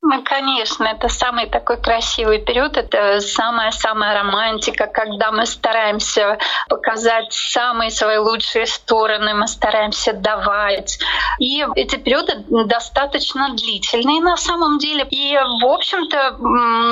Ну, 0.04 0.21
конечно, 0.25 0.82
это 0.82 1.09
самый 1.09 1.47
такой 1.47 1.76
красивый 1.80 2.40
период, 2.40 2.76
это 2.76 3.21
самая-самая 3.21 4.14
романтика, 4.14 4.88
когда 4.88 5.30
мы 5.30 5.47
стараемся 5.47 6.38
показать 6.68 7.32
самые 7.32 7.92
свои 7.92 8.18
лучшие 8.18 8.66
стороны, 8.66 9.32
мы 9.35 9.47
стараемся 9.47 10.12
давать. 10.12 10.99
И 11.38 11.64
эти 11.76 11.94
периоды 11.97 12.44
достаточно 12.66 13.54
длительные 13.54 14.21
на 14.21 14.37
самом 14.37 14.78
деле. 14.78 15.06
И, 15.09 15.37
в 15.37 15.66
общем-то, 15.66 16.32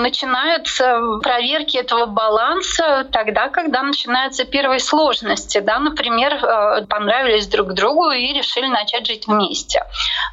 начинаются 0.02 1.00
проверки 1.21 1.79
этого 1.79 2.07
баланса 2.07 3.09
тогда, 3.11 3.49
когда 3.49 3.83
начинаются 3.83 4.45
первые 4.45 4.79
сложности. 4.79 5.59
Да? 5.59 5.81
Например, 5.81 6.33
э, 6.35 6.87
понравились 6.87 7.49
друг 7.49 7.73
другу 7.73 8.11
и 8.11 8.33
решили 8.33 8.69
начать 8.69 9.09
жить 9.09 9.26
вместе. 9.26 9.83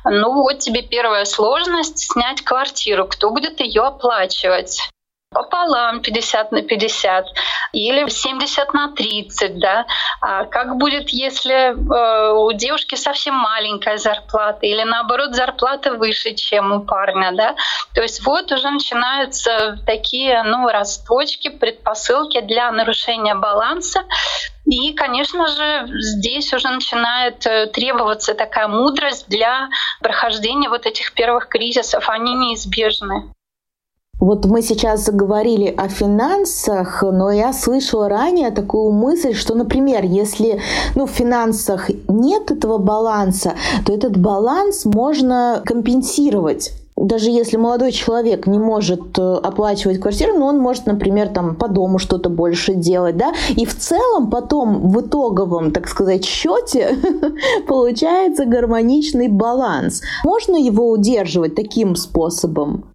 Ну 0.06 0.32
вот 0.44 0.60
тебе 0.60 0.84
первая 0.84 1.26
сложность— 1.26 2.12
снять 2.12 2.44
квартиру 2.44 2.67
квартиру, 2.68 3.08
кто 3.08 3.32
будет 3.32 3.62
ее 3.62 3.84
оплачивать? 3.84 4.90
Пополам 5.38 6.02
50 6.02 6.52
на 6.52 6.62
50 6.64 7.26
или 7.74 8.10
70 8.10 8.74
на 8.74 8.92
30, 8.94 9.60
да. 9.60 9.86
А 10.22 10.46
как 10.46 10.78
будет, 10.78 11.10
если 11.10 11.54
э, 11.54 12.34
у 12.34 12.52
девушки 12.54 12.96
совсем 12.96 13.36
маленькая 13.36 13.98
зарплата 13.98 14.66
или 14.66 14.84
наоборот 14.84 15.36
зарплата 15.36 15.94
выше, 15.94 16.34
чем 16.34 16.72
у 16.72 16.80
парня, 16.82 17.32
да. 17.34 17.56
То 17.94 18.02
есть 18.02 18.26
вот 18.26 18.52
уже 18.52 18.70
начинаются 18.70 19.78
такие, 19.86 20.44
ну, 20.44 20.70
росточки, 20.70 21.50
предпосылки 21.50 22.42
для 22.42 22.72
нарушения 22.72 23.36
баланса. 23.36 24.02
И, 24.66 24.94
конечно 24.94 25.48
же, 25.48 25.88
здесь 26.00 26.52
уже 26.54 26.70
начинает 26.70 27.46
э, 27.46 27.68
требоваться 27.68 28.34
такая 28.34 28.68
мудрость 28.68 29.30
для 29.30 29.70
прохождения 30.02 30.70
вот 30.70 30.86
этих 30.86 31.14
первых 31.14 31.48
кризисов. 31.48 32.10
Они 32.10 32.34
неизбежны. 32.34 33.37
Вот 34.20 34.46
мы 34.46 34.64
сейчас 34.64 35.06
заговорили 35.06 35.68
о 35.68 35.90
финансах, 35.90 37.04
но 37.04 37.32
я 37.32 37.54
слышала 37.54 38.10
ранее 38.10 38.50
такую 38.50 38.92
мысль, 38.92 39.34
что, 39.34 39.54
например, 39.54 40.04
если 40.04 40.60
ну, 40.96 41.06
в 41.06 41.12
финансах 41.12 41.92
нет 42.08 42.50
этого 42.50 42.80
баланса, 42.80 43.54
то 43.86 43.94
этот 43.94 44.18
баланс 44.18 44.86
можно 44.86 45.62
компенсировать 45.64 46.74
даже 46.98 47.30
если 47.30 47.58
молодой 47.58 47.92
человек 47.92 48.48
не 48.48 48.58
может 48.58 49.20
э, 49.20 49.22
оплачивать 49.22 50.00
квартиру, 50.00 50.34
но 50.34 50.48
он 50.48 50.58
может, 50.58 50.88
например, 50.88 51.30
там 51.30 51.56
по 51.56 51.68
дому 51.68 52.00
что-то 52.00 52.30
больше 52.30 52.74
делать, 52.74 53.16
да, 53.18 53.34
и 53.56 53.66
в 53.66 53.78
целом 53.78 54.32
потом 54.32 54.90
в 54.90 55.02
итоговом, 55.02 55.72
так 55.72 55.88
сказать, 55.88 56.26
счете 56.26 56.98
получается 57.68 58.46
гармоничный 58.46 59.28
баланс. 59.28 60.02
Можно 60.24 60.56
его 60.56 60.90
удерживать 60.90 61.54
таким 61.54 61.96
способом? 61.96 62.86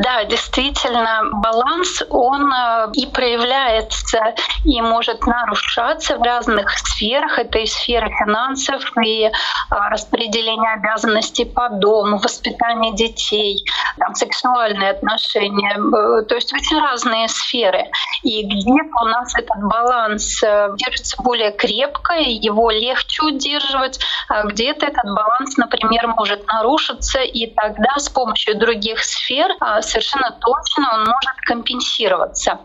Да, 0.00 0.24
действительно, 0.24 1.22
баланс, 1.32 2.02
он 2.08 2.50
э, 2.50 2.90
и 2.94 3.06
проявляется, 3.06 4.34
и 4.64 4.80
может 4.80 5.26
нарушаться 5.26 6.16
в 6.16 6.22
разных 6.22 6.70
сферах. 6.78 7.38
Это 7.38 7.58
и 7.58 7.66
сфера 7.66 8.08
финансов, 8.08 8.82
и 9.04 9.30
а, 9.68 9.90
распределение 9.90 10.72
обязанностей 10.72 11.44
по 11.44 11.68
дому, 11.68 12.18
воспитание 12.18 12.94
детей, 12.94 13.64
там, 13.98 14.14
сексуальные 14.14 14.90
отношения. 14.90 15.76
Э, 15.76 16.24
то 16.24 16.34
есть 16.36 16.52
очень 16.54 16.80
разные 16.80 17.28
сферы. 17.28 17.84
И 18.22 18.44
где-то 18.44 19.02
у 19.02 19.06
нас 19.06 19.34
этот 19.36 19.62
баланс 19.62 20.42
э, 20.42 20.70
держится 20.76 21.20
более 21.22 21.52
крепко, 21.52 22.14
его 22.14 22.70
легче 22.70 23.24
удерживать, 23.24 23.98
а 24.28 24.44
где-то 24.44 24.86
этот 24.86 25.04
баланс, 25.04 25.56
например, 25.58 26.06
может 26.06 26.46
нарушиться, 26.46 27.20
и 27.20 27.46
тогда 27.48 27.98
с 27.98 28.08
помощью 28.08 28.58
других 28.58 29.04
сфер 29.04 29.50
а, 29.60 29.81
совершенно 29.82 30.30
точно 30.40 30.94
он 30.94 31.00
может 31.00 31.36
компенсироваться. 31.46 32.60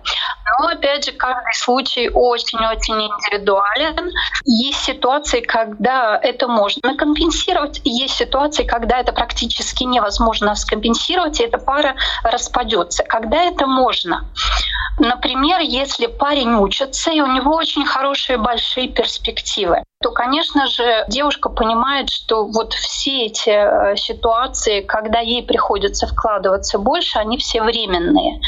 Но 0.59 0.67
опять 0.67 1.05
же, 1.05 1.11
каждый 1.11 1.53
случай 1.53 2.09
очень-очень 2.09 2.95
индивидуален. 2.95 4.11
Есть 4.45 4.83
ситуации, 4.83 5.41
когда 5.41 6.17
это 6.21 6.47
можно 6.47 6.95
компенсировать, 6.95 7.81
есть 7.83 8.15
ситуации, 8.15 8.63
когда 8.63 8.99
это 8.99 9.11
практически 9.13 9.83
невозможно 9.83 10.55
скомпенсировать, 10.55 11.39
и 11.39 11.43
эта 11.43 11.57
пара 11.57 11.95
распадется. 12.23 13.03
Когда 13.03 13.43
это 13.43 13.67
можно? 13.67 14.25
Например, 14.99 15.59
если 15.59 16.07
парень 16.07 16.55
учится, 16.55 17.11
и 17.11 17.21
у 17.21 17.27
него 17.27 17.55
очень 17.55 17.85
хорошие 17.85 18.37
большие 18.37 18.87
перспективы 18.87 19.83
то, 20.01 20.11
конечно 20.11 20.67
же, 20.67 21.05
девушка 21.07 21.49
понимает, 21.49 22.09
что 22.09 22.45
вот 22.45 22.73
все 22.73 23.25
эти 23.25 23.49
э, 23.49 23.95
ситуации, 23.95 24.81
когда 24.81 25.19
ей 25.19 25.41
приходится 25.41 26.05
вкладываться 26.05 26.77
больше, 26.77 26.96
они 27.15 27.37
все 27.37 27.61
временные. 27.61 28.41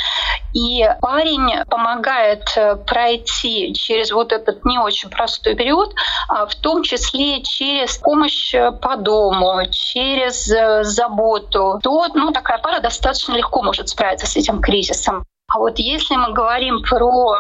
И 0.54 0.84
парень 1.02 1.64
помогает 1.66 2.52
э, 2.56 2.76
пройти 2.76 3.74
через 3.74 4.12
вот 4.12 4.32
этот 4.32 4.66
не 4.66 4.80
очень 4.80 5.10
простой 5.10 5.56
период, 5.56 5.94
а 6.28 6.48
в 6.48 6.56
том 6.56 6.82
числе 6.84 7.44
через 7.44 7.98
помощь 7.98 8.56
э, 8.56 8.72
по 8.72 8.98
дому, 8.98 9.62
через 9.72 10.46
заботу, 10.88 11.80
то 11.84 12.08
ну, 12.16 12.32
такая 12.32 12.58
пара 12.58 12.80
достаточно 12.80 13.34
легко 13.34 13.62
может 13.62 13.90
справиться 13.90 14.26
с 14.26 14.36
этим 14.36 14.60
кризисом. 14.60 15.24
А 15.50 15.58
вот 15.58 15.80
если 15.80 16.16
мы 16.16 16.32
говорим 16.32 16.82
про 16.82 17.40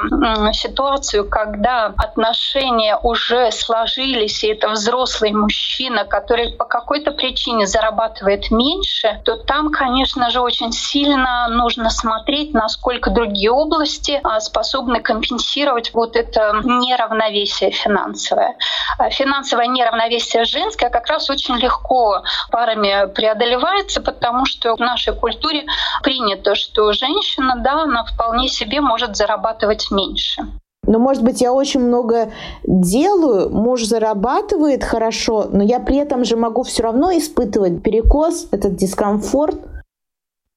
ситуацию, 0.53 1.29
когда 1.29 1.93
отношения 1.97 2.97
уже 3.03 3.51
сложились, 3.51 4.43
и 4.43 4.47
это 4.47 4.69
взрослый 4.69 5.31
мужчина, 5.31 6.05
который 6.05 6.53
по 6.53 6.65
какой-то 6.65 7.11
причине 7.11 7.67
зарабатывает 7.67 8.49
меньше, 8.49 9.21
то 9.25 9.37
там, 9.37 9.71
конечно 9.71 10.29
же, 10.31 10.41
очень 10.41 10.71
сильно 10.71 11.47
нужно 11.49 11.89
смотреть, 11.91 12.53
насколько 12.53 13.11
другие 13.11 13.51
области 13.51 14.19
а, 14.23 14.39
способны 14.39 15.01
компенсировать 15.01 15.93
вот 15.93 16.15
это 16.15 16.61
неравновесие 16.63 17.71
финансовое. 17.71 18.55
А 18.97 19.09
финансовое 19.09 19.67
неравновесие 19.67 20.45
женское 20.45 20.89
как 20.89 21.07
раз 21.07 21.29
очень 21.29 21.57
легко 21.57 22.23
парами 22.51 23.11
преодолевается, 23.13 24.01
потому 24.01 24.45
что 24.45 24.75
в 24.75 24.79
нашей 24.79 25.13
культуре 25.13 25.65
принято, 26.01 26.55
что 26.55 26.91
женщина, 26.93 27.55
да, 27.57 27.83
она 27.83 27.98
вполне 28.05 28.47
себе 28.47 28.81
может 28.81 29.15
зарабатывать 29.15 29.91
меньше. 29.91 30.43
Но, 30.89 30.97
может 30.97 31.23
быть, 31.23 31.39
я 31.41 31.53
очень 31.53 31.81
много 31.81 32.31
делаю, 32.63 33.49
муж 33.51 33.83
зарабатывает 33.83 34.83
хорошо, 34.83 35.47
но 35.51 35.63
я 35.63 35.79
при 35.79 35.97
этом 35.97 36.25
же 36.25 36.35
могу 36.35 36.63
все 36.63 36.83
равно 36.83 37.11
испытывать 37.11 37.83
перекос, 37.83 38.47
этот 38.51 38.75
дискомфорт. 38.75 39.59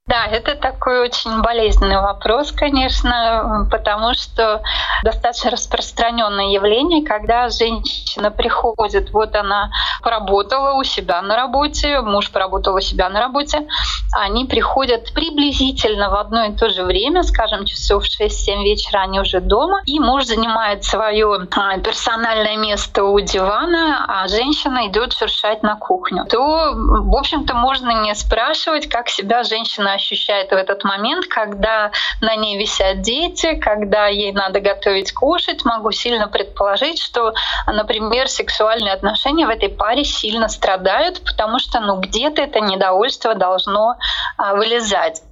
Да, 0.08 0.26
это 0.26 0.56
такой 0.56 1.00
очень 1.00 1.42
болезненный 1.42 2.00
вопрос, 2.00 2.50
конечно, 2.50 3.68
потому 3.70 4.14
что 4.14 4.60
достаточно 5.04 5.52
распространенное 5.52 6.46
явление, 6.46 7.06
когда 7.06 7.48
женщина 7.48 8.32
приходит, 8.32 9.12
вот 9.12 9.36
она 9.36 9.70
поработала 10.02 10.72
у 10.74 10.82
себя 10.82 11.22
на 11.22 11.36
работе, 11.36 12.00
муж 12.00 12.32
поработал 12.32 12.74
у 12.74 12.80
себя 12.80 13.08
на 13.10 13.20
работе, 13.20 13.68
они 14.12 14.44
приходят 14.44 15.14
приблизительно 15.14 16.10
в 16.10 16.16
одно 16.16 16.46
и 16.46 16.52
то 16.52 16.68
же 16.68 16.82
время, 16.82 17.22
скажем, 17.22 17.64
часов 17.64 18.02
6-7 18.04 18.64
вечера 18.64 19.02
они 19.02 19.20
уже 19.20 19.40
дома, 19.40 19.82
и 19.86 20.00
муж 20.00 20.24
занимает 20.24 20.82
свое 20.82 21.46
а, 21.54 21.78
персональное 21.78 22.56
место 22.56 23.04
у 23.04 23.20
дивана, 23.20 24.04
а 24.08 24.26
женщина 24.26 24.88
идет 24.88 25.12
шуршать 25.12 25.62
на 25.62 25.76
кухню. 25.76 26.26
То, 26.26 26.72
в 26.74 27.16
общем-то, 27.16 27.54
можно 27.54 28.02
не 28.02 28.14
спрашивать, 28.16 28.88
как 28.88 29.08
себя 29.08 29.44
женщина 29.44 29.92
ощущает 30.02 30.50
в 30.50 30.54
этот 30.54 30.84
момент, 30.84 31.26
когда 31.26 31.92
на 32.20 32.34
ней 32.34 32.58
висят 32.58 33.00
дети, 33.00 33.54
когда 33.54 34.08
ей 34.08 34.32
надо 34.32 34.60
готовить 34.60 35.12
кушать. 35.12 35.64
Могу 35.64 35.92
сильно 35.92 36.28
предположить, 36.28 37.00
что, 37.00 37.32
например, 37.66 38.28
сексуальные 38.28 38.92
отношения 38.92 39.46
в 39.46 39.50
этой 39.50 39.68
паре 39.68 40.04
сильно 40.04 40.48
страдают, 40.48 41.22
потому 41.24 41.58
что 41.58 41.80
ну, 41.80 42.00
где-то 42.00 42.42
это 42.42 42.60
недовольство 42.60 43.34
должно 43.34 43.96
а, 44.36 44.54
вылезать. 44.54 45.22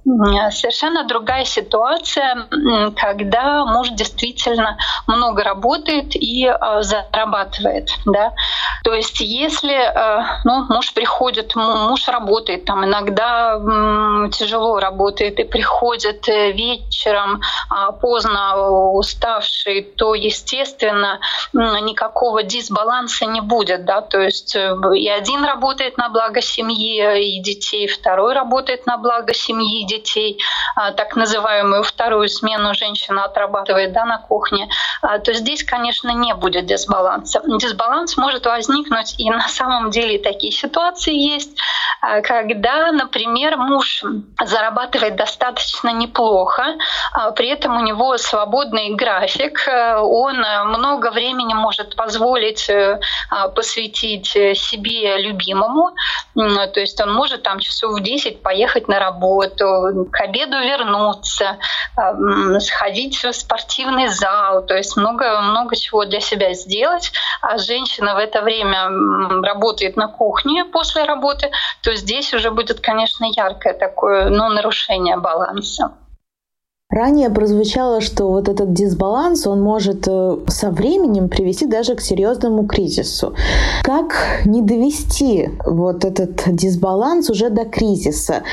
Совершенно 0.51 1.05
другая 1.05 1.45
ситуация, 1.45 2.47
когда 2.95 3.65
муж 3.65 3.89
действительно 3.89 4.77
много 5.07 5.43
работает 5.43 6.15
и 6.15 6.47
а, 6.47 6.81
зарабатывает. 6.81 7.89
Да? 8.05 8.31
То 8.83 8.93
есть 8.93 9.19
если 9.19 9.73
а, 9.73 10.39
ну, 10.45 10.65
муж 10.69 10.93
приходит, 10.93 11.55
муж 11.55 12.07
работает, 12.07 12.65
там 12.65 12.85
иногда 12.85 13.59
тяжело 14.31 14.50
тяжело 14.51 14.79
работает 14.79 15.39
и 15.39 15.43
приходит 15.43 16.27
э, 16.27 16.51
вечером 16.51 17.41
а, 17.69 17.91
поздно 17.91 18.69
уставший, 18.91 19.81
то, 19.81 20.13
естественно, 20.13 21.19
никакого 21.53 22.43
дисбаланса 22.43 23.25
не 23.25 23.41
будет. 23.41 23.85
Да? 23.85 24.01
То 24.01 24.19
есть 24.19 24.55
э, 24.55 24.75
и 24.95 25.07
один 25.07 25.45
работает 25.45 25.97
на 25.97 26.09
благо 26.09 26.41
семьи 26.41 27.37
и 27.37 27.41
детей, 27.41 27.87
второй 27.87 28.33
работает 28.33 28.85
на 28.85 28.97
благо 28.97 29.33
семьи 29.33 29.83
и 29.83 29.87
детей, 29.87 30.39
а, 30.75 30.91
так 30.91 31.15
называемую 31.15 31.83
вторую 31.83 32.27
смену 32.27 32.73
женщина 32.73 33.23
отрабатывает 33.23 33.93
да, 33.93 34.05
на 34.05 34.17
кухне, 34.17 34.67
а, 35.01 35.19
то 35.19 35.33
здесь, 35.33 35.63
конечно, 35.63 36.09
не 36.09 36.33
будет 36.33 36.65
дисбаланса. 36.65 37.41
Дисбаланс 37.45 38.17
может 38.17 38.45
возникнуть, 38.45 39.15
и 39.17 39.29
на 39.29 39.47
самом 39.47 39.91
деле 39.91 40.19
такие 40.19 40.51
ситуации 40.51 41.15
есть, 41.15 41.57
когда, 42.23 42.91
например, 42.91 43.57
муж 43.57 44.03
зарабатывает 44.45 45.15
достаточно 45.15 45.89
неплохо, 45.89 46.63
а 47.13 47.31
при 47.31 47.49
этом 47.49 47.77
у 47.77 47.81
него 47.81 48.17
свободный 48.17 48.95
график, 48.95 49.67
э, 49.67 49.97
он 49.97 50.37
много 50.65 51.11
времени 51.11 51.53
может 51.53 51.95
позволить 51.95 52.69
э, 52.69 52.99
а, 53.29 53.49
посвятить 53.49 54.27
себе 54.27 55.17
любимому, 55.17 55.91
то 56.35 56.79
есть 56.79 56.99
он 57.01 57.13
может 57.13 57.43
там 57.43 57.59
часов 57.59 57.93
в 57.93 58.01
10 58.01 58.41
поехать 58.41 58.87
на 58.87 58.99
работу, 58.99 60.07
к 60.11 60.21
обеду 60.21 60.57
вернуться, 60.57 61.57
а, 61.95 62.59
сходить 62.59 63.23
в 63.23 63.31
спортивный 63.33 64.07
зал, 64.07 64.65
то 64.65 64.75
есть 64.75 64.97
много, 64.97 65.41
много 65.41 65.75
чего 65.75 66.05
для 66.05 66.19
себя 66.19 66.53
сделать, 66.53 67.11
а 67.41 67.57
женщина 67.57 68.15
в 68.15 68.17
это 68.17 68.41
время 68.41 68.89
работает 69.43 69.97
на 69.97 70.07
кухне 70.07 70.65
после 70.65 71.03
работы, 71.03 71.51
то 71.83 71.93
здесь 71.93 72.33
уже 72.33 72.51
будет, 72.51 72.79
конечно, 72.79 73.25
яркое 73.25 73.73
такое 73.73 74.30
ну, 74.31 74.49
нарушение 74.49 75.17
баланса. 75.17 75.91
Ранее 76.91 77.29
прозвучало, 77.29 78.01
что 78.01 78.25
вот 78.25 78.49
этот 78.49 78.73
дисбаланс, 78.73 79.47
он 79.47 79.61
может 79.61 80.09
э, 80.09 80.37
со 80.47 80.71
временем 80.71 81.29
привести 81.29 81.65
даже 81.65 81.95
к 81.95 82.01
серьезному 82.01 82.65
кризису. 82.67 83.33
Как 83.83 84.41
не 84.43 84.61
довести 84.61 85.51
вот 85.65 86.03
этот 86.03 86.43
дисбаланс 86.47 87.29
уже 87.29 87.49
до 87.49 87.63
кризиса? 87.63 88.43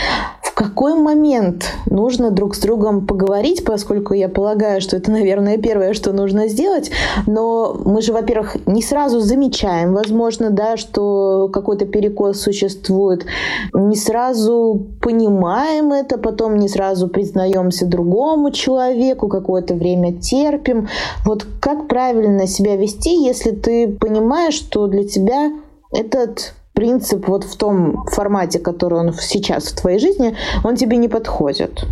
В 0.40 0.54
какой 0.54 0.94
момент 0.94 1.72
нужно 1.86 2.30
друг 2.30 2.54
с 2.54 2.60
другом 2.60 3.06
поговорить, 3.06 3.64
поскольку 3.64 4.14
я 4.14 4.28
полагаю, 4.28 4.80
что 4.80 4.96
это, 4.96 5.10
наверное, 5.10 5.58
первое, 5.58 5.92
что 5.92 6.12
нужно 6.12 6.48
сделать, 6.48 6.90
но 7.26 7.76
мы 7.84 8.02
же, 8.02 8.12
во-первых, 8.12 8.56
не 8.66 8.82
сразу 8.82 9.20
замечаем, 9.20 9.94
возможно, 9.94 10.50
да, 10.50 10.76
что 10.76 11.48
какой-то 11.52 11.86
перекос 11.86 12.40
существует, 12.40 13.24
не 13.72 13.96
сразу 13.96 14.86
понимаем 15.00 15.92
это, 15.92 16.18
потом 16.18 16.56
не 16.56 16.68
сразу 16.68 17.08
признаемся 17.08 17.86
другому, 17.86 18.27
другому 18.28 18.50
человеку, 18.50 19.28
какое-то 19.28 19.74
время 19.74 20.12
терпим. 20.20 20.88
Вот 21.24 21.46
как 21.60 21.88
правильно 21.88 22.46
себя 22.46 22.76
вести, 22.76 23.24
если 23.24 23.52
ты 23.52 23.88
понимаешь, 23.88 24.54
что 24.54 24.86
для 24.86 25.04
тебя 25.08 25.50
этот 25.92 26.54
принцип 26.74 27.26
вот 27.26 27.44
в 27.44 27.56
том 27.56 28.04
формате, 28.06 28.58
который 28.58 28.98
он 28.98 29.12
сейчас 29.14 29.68
в 29.68 29.80
твоей 29.80 29.98
жизни, 29.98 30.36
он 30.64 30.76
тебе 30.76 30.98
не 30.98 31.08
подходит? 31.08 31.84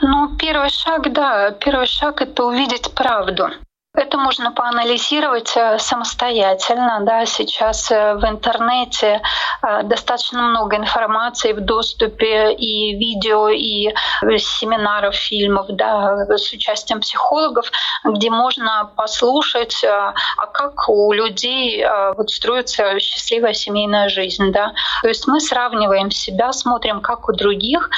Ну, 0.00 0.36
первый 0.38 0.70
шаг, 0.70 1.12
да, 1.12 1.50
первый 1.50 1.86
шаг— 1.86 2.22
это 2.22 2.44
увидеть 2.44 2.90
правду. 2.94 3.48
Это 3.94 4.16
можно 4.16 4.52
поанализировать 4.52 5.52
э, 5.54 5.78
самостоятельно. 5.78 7.00
Да. 7.02 7.26
Сейчас 7.26 7.90
э, 7.90 8.14
в 8.14 8.24
интернете 8.24 9.20
э, 9.62 9.82
достаточно 9.82 10.40
много 10.40 10.76
информации 10.76 11.52
в 11.52 11.60
доступе 11.60 12.54
и 12.54 12.96
видео, 12.96 13.50
и 13.50 13.92
семинаров, 14.38 15.14
фильмов 15.14 15.66
да, 15.68 16.26
с 16.26 16.50
участием 16.54 17.00
психологов, 17.00 17.70
где 18.02 18.30
можно 18.30 18.90
послушать, 18.96 19.84
а 19.84 20.14
как 20.52 20.88
у 20.88 21.12
людей 21.12 21.84
вот 22.16 22.30
строится 22.30 22.98
счастливая 22.98 23.52
семейная 23.52 24.08
жизнь. 24.08 24.52
Да. 24.52 24.72
То 25.02 25.08
есть 25.08 25.26
мы 25.26 25.38
сравниваем 25.38 26.10
себя, 26.10 26.52
смотрим, 26.52 27.02
как 27.02 27.28
у 27.28 27.32
других, 27.32 27.90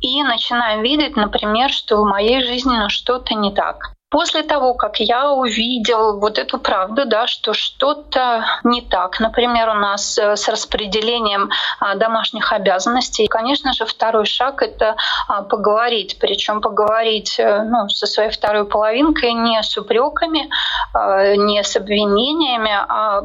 и 0.00 0.22
начинаем 0.22 0.82
видеть, 0.82 1.16
например, 1.16 1.70
что 1.70 1.98
в 1.98 2.06
моей 2.06 2.42
жизни 2.42 2.88
что-то 2.88 3.34
не 3.34 3.52
так. 3.52 3.92
После 4.12 4.42
того, 4.42 4.74
как 4.74 5.00
я 5.00 5.32
увидел 5.32 6.20
вот 6.20 6.38
эту 6.38 6.58
правду, 6.58 7.06
да, 7.06 7.26
что 7.26 7.54
что-то 7.54 8.44
не 8.62 8.82
так, 8.82 9.18
например, 9.20 9.70
у 9.70 9.74
нас 9.74 10.18
э, 10.18 10.36
с 10.36 10.48
распределением 10.48 11.48
а, 11.80 11.94
домашних 11.94 12.52
обязанностей, 12.52 13.26
конечно 13.26 13.72
же, 13.72 13.86
второй 13.86 14.26
шаг— 14.26 14.60
это 14.62 14.96
а, 15.28 15.42
поговорить, 15.42 16.18
причем 16.20 16.60
поговорить 16.60 17.38
э, 17.38 17.62
ну, 17.62 17.88
со 17.88 18.06
своей 18.06 18.28
второй 18.28 18.66
половинкой 18.66 19.32
не 19.32 19.62
с 19.62 19.78
упреками, 19.78 20.50
а, 20.92 21.34
не 21.34 21.64
с 21.64 21.74
обвинениями, 21.74 22.70
а 22.70 23.22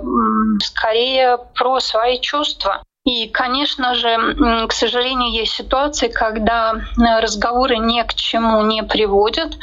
скорее 0.63 1.38
про 1.54 1.82
свои 1.82 2.21
чувства. 2.21 2.82
И, 3.08 3.30
конечно 3.30 3.96
же, 3.96 4.17
к 4.67 4.74
сожалению, 4.74 5.32
есть 5.32 5.54
ситуации, 5.54 6.10
когда 6.10 6.74
э, 6.74 7.20
разговоры 7.22 7.78
ни 7.78 8.02
к 8.02 8.13
чему 8.13 8.62
не 8.63 8.84
приводят, 8.84 9.54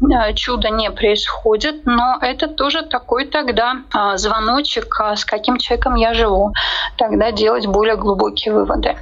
э, 0.00 0.34
чудо 0.34 0.68
не 0.68 0.88
происходит, 0.88 1.84
но 1.84 2.18
это 2.20 2.46
тоже 2.46 2.82
такой 2.82 3.24
тогда 3.24 3.78
а, 3.92 4.16
звоночек, 4.16 5.00
а 5.00 5.16
с 5.16 5.24
каким 5.24 5.56
человеком 5.58 5.96
я 5.96 6.14
живу, 6.14 6.52
тогда 6.96 7.32
делать 7.32 7.66
более 7.66 7.96
глубокие 7.96 8.54
выводы. 8.54 8.96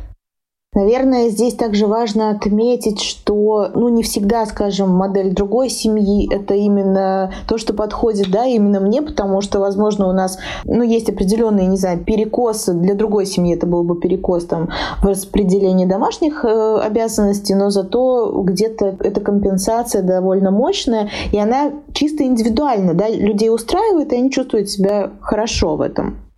Наверное, 0.72 1.30
здесь 1.30 1.54
также 1.54 1.88
важно 1.88 2.30
отметить, 2.30 3.00
что 3.00 3.70
ну, 3.74 3.88
не 3.88 4.04
всегда, 4.04 4.46
скажем, 4.46 4.88
модель 4.90 5.34
другой 5.34 5.68
семьи— 5.68 6.28
это 6.32 6.54
именно 6.54 7.32
то, 7.48 7.58
что 7.58 7.74
подходит 7.74 8.30
да, 8.30 8.44
именно 8.44 8.78
мне, 8.78 9.02
потому 9.02 9.40
что, 9.40 9.58
возможно, 9.58 10.08
у 10.08 10.12
нас 10.12 10.38
ну, 10.64 10.84
есть 10.84 11.08
определенные, 11.08 11.66
не 11.66 11.76
знаю, 11.76 11.98
перекосы. 11.98 12.72
Для 12.72 12.94
другой 12.94 13.26
семьи 13.26 13.56
это 13.56 13.66
был 13.66 13.82
бы 13.82 13.98
перекос 13.98 14.44
там, 14.44 14.68
в 15.02 15.06
распределении 15.06 15.86
домашних 15.86 16.44
э, 16.44 16.78
обязанностей, 16.80 17.56
но 17.56 17.70
зато 17.70 18.30
где-то 18.30 18.94
эта 19.00 19.20
компенсация 19.20 20.02
довольно 20.02 20.52
мощная, 20.52 21.10
и 21.32 21.38
она 21.38 21.72
чисто 21.92 22.22
индивидуальна. 22.22 22.94
Да? 22.94 23.08
Людей 23.08 23.50
устраивает, 23.50 24.12
и 24.12 24.16
они 24.16 24.30
чувствуют 24.30 24.70
себя 24.70 25.10
хорошо 25.20 25.74
в 25.74 25.80
этом. 25.80 26.29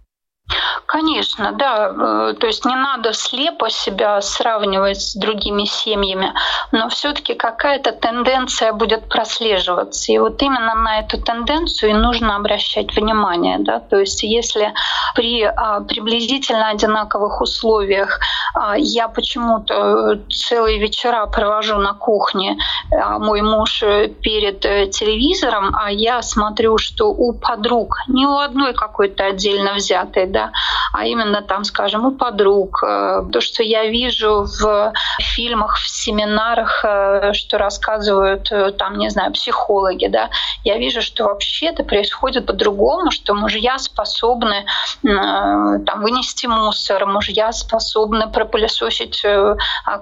Конечно, 0.92 1.52
да. 1.52 1.88
Э, 1.88 2.34
то 2.38 2.46
есть 2.46 2.66
не 2.66 2.76
надо 2.76 3.14
слепо 3.14 3.70
себя 3.70 4.20
сравнивать 4.20 5.00
с 5.00 5.14
другими 5.14 5.64
семьями, 5.64 6.34
но 6.70 6.90
все-таки 6.90 7.32
какая-то 7.32 7.92
тенденция 7.92 8.74
будет 8.74 9.08
прослеживаться. 9.08 10.12
И 10.12 10.18
вот 10.18 10.42
именно 10.42 10.74
на 10.74 10.98
эту 10.98 11.18
тенденцию 11.18 11.92
и 11.92 11.94
нужно 11.94 12.36
обращать 12.36 12.94
внимание. 12.94 13.56
Да? 13.60 13.80
То 13.80 14.00
есть 14.00 14.22
если 14.22 14.74
при 15.14 15.44
а, 15.44 15.80
приблизительно 15.80 16.68
одинаковых 16.68 17.40
условиях 17.40 18.20
а, 18.54 18.76
я 18.76 19.08
почему-то 19.08 20.18
целые 20.30 20.78
вечера 20.78 21.24
провожу 21.24 21.78
на 21.78 21.94
кухне, 21.94 22.58
а 22.90 23.18
мой 23.18 23.40
муж 23.40 23.80
перед 23.80 24.66
э, 24.66 24.88
телевизором, 24.88 25.74
а 25.74 25.90
я 25.90 26.20
смотрю, 26.20 26.76
что 26.76 27.06
у 27.06 27.32
подруг, 27.32 27.96
не 28.08 28.26
у 28.26 28.36
одной 28.36 28.74
какой-то 28.74 29.24
отдельно 29.24 29.72
взятой, 29.72 30.26
да, 30.26 30.50
а 30.92 31.04
именно 31.04 31.42
там, 31.42 31.64
скажем, 31.64 32.06
у 32.06 32.12
подруг. 32.12 32.82
Э, 32.82 33.22
то, 33.32 33.40
что 33.40 33.62
я 33.62 33.86
вижу 33.86 34.44
в 34.44 34.92
фильмах, 35.20 35.76
в 35.76 35.88
семинарах, 35.88 36.84
э, 36.84 37.32
что 37.32 37.58
рассказывают 37.58 38.50
э, 38.50 38.72
там, 38.72 38.98
не 38.98 39.08
знаю, 39.10 39.32
психологи, 39.32 40.06
да, 40.06 40.30
я 40.64 40.78
вижу, 40.78 41.02
что 41.02 41.24
вообще 41.24 41.66
это 41.66 41.84
происходит 41.84 42.46
по-другому, 42.46 43.10
что 43.10 43.34
мужья 43.34 43.78
способны 43.78 44.64
там, 45.02 46.02
вынести 46.02 46.46
мусор, 46.46 47.06
мужья 47.06 47.52
способны 47.52 48.28
пропылесосить 48.28 49.24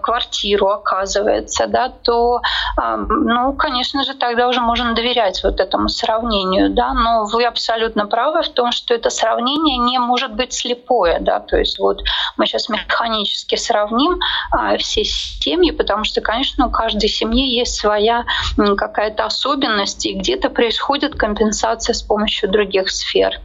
квартиру, 0.02 0.68
оказывается, 0.68 1.66
да, 1.66 1.88
то, 1.88 2.40
ну, 2.76 3.52
конечно 3.54 4.04
же, 4.04 4.14
тогда 4.14 4.48
уже 4.48 4.60
можно 4.60 4.94
доверять 4.94 5.42
вот 5.42 5.60
этому 5.60 5.88
сравнению, 5.88 6.70
да, 6.70 6.92
но 6.92 7.24
вы 7.24 7.44
абсолютно 7.44 8.06
правы 8.06 8.42
в 8.42 8.48
том, 8.48 8.72
что 8.72 8.94
это 8.94 9.10
сравнение 9.10 9.78
не 9.78 9.98
может 9.98 10.34
быть 10.34 10.52
слепое, 10.70 11.18
да, 11.20 11.40
то 11.40 11.56
есть 11.56 11.78
вот 11.78 12.02
мы 12.36 12.46
сейчас 12.46 12.68
механически 12.68 13.56
сравним 13.56 14.18
а, 14.52 14.76
все 14.78 15.04
семьи, 15.04 15.70
потому 15.70 16.04
что, 16.04 16.20
конечно, 16.20 16.66
у 16.66 16.70
каждой 16.70 17.08
семьи 17.08 17.46
есть 17.58 17.74
своя 17.74 18.24
какая-то 18.56 19.24
особенность, 19.24 20.06
и 20.06 20.14
где-то 20.14 20.50
происходит 20.50 21.14
компенсация 21.14 21.94
с 21.94 22.02
помощью 22.02 22.50
других 22.50 22.90
сфер. 22.90 23.40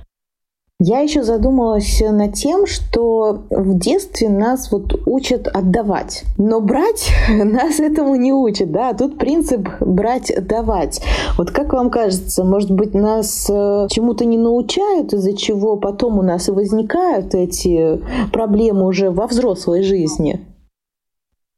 Я 0.82 1.00
еще 1.00 1.24
задумалась 1.24 2.02
над 2.02 2.34
тем, 2.34 2.66
что 2.66 3.46
в 3.50 3.80
детстве 3.80 4.28
нас 4.28 4.74
вот 4.74 4.94
учат 5.06 5.48
отдавать, 5.48 6.26
но 6.38 6.60
брать 6.60 7.14
нас 7.30 7.80
этому 7.80 8.16
не 8.16 8.34
учат, 8.34 8.74
да, 8.74 8.94
тут 8.94 9.18
принцип 9.18 9.70
брать-давать. 9.80 11.02
Вот 11.38 11.52
как 11.52 11.72
вам 11.72 11.90
кажется, 11.90 12.44
может 12.44 12.72
быть, 12.72 12.94
нас 12.94 13.50
э, 13.50 13.88
чему-то 13.90 14.26
не 14.26 14.38
научают, 14.38 15.14
из-за 15.14 15.32
чего 15.32 15.78
потом 15.78 16.20
у 16.20 16.24
нас 16.24 16.50
и 16.50 16.52
возникают 16.52 17.34
эти 17.36 18.02
проблемы 18.34 18.86
уже 18.86 19.12
во 19.12 19.28
взрослой 19.28 19.82
жизни? 19.82 20.42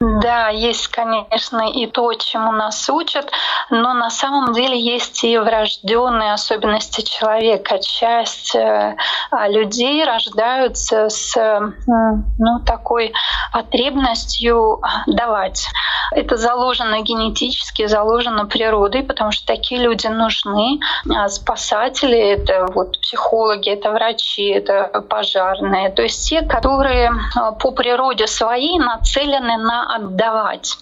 Да, 0.00 0.48
есть, 0.48 0.86
конечно, 0.86 1.68
и 1.68 1.86
то, 1.86 2.14
чему 2.14 2.52
нас 2.52 2.88
учат, 2.88 3.32
но 3.68 3.94
на 3.94 4.10
самом 4.10 4.52
деле 4.52 4.80
есть 4.80 5.24
и 5.24 5.36
врожденные 5.36 6.34
особенности 6.34 7.00
человека. 7.00 7.80
Часть 7.80 8.54
э, 8.54 8.94
а, 9.32 9.48
людей 9.48 10.04
рождаются 10.04 11.08
с 11.08 11.34
ну, 11.88 12.60
такой 12.64 13.12
потребностью 13.52 14.80
давать. 15.08 15.66
Это 16.12 16.36
заложено 16.36 17.02
генетически, 17.02 17.86
заложено 17.86 18.46
природой, 18.46 19.02
потому 19.02 19.32
что 19.32 19.46
такие 19.46 19.80
люди 19.80 20.06
нужны. 20.06 20.78
А 21.12 21.28
спасатели— 21.28 22.16
это 22.18 22.66
вот 22.72 23.00
психологи, 23.00 23.70
это 23.70 23.90
врачи, 23.90 24.46
это 24.48 25.02
пожарные. 25.10 25.90
То 25.90 26.02
есть 26.02 26.28
те, 26.28 26.42
которые 26.42 27.12
а, 27.34 27.50
по 27.50 27.72
природе 27.72 28.28
своей 28.28 28.78
нацелены 28.78 29.56
на 29.56 29.87
отдавать. 29.88 30.78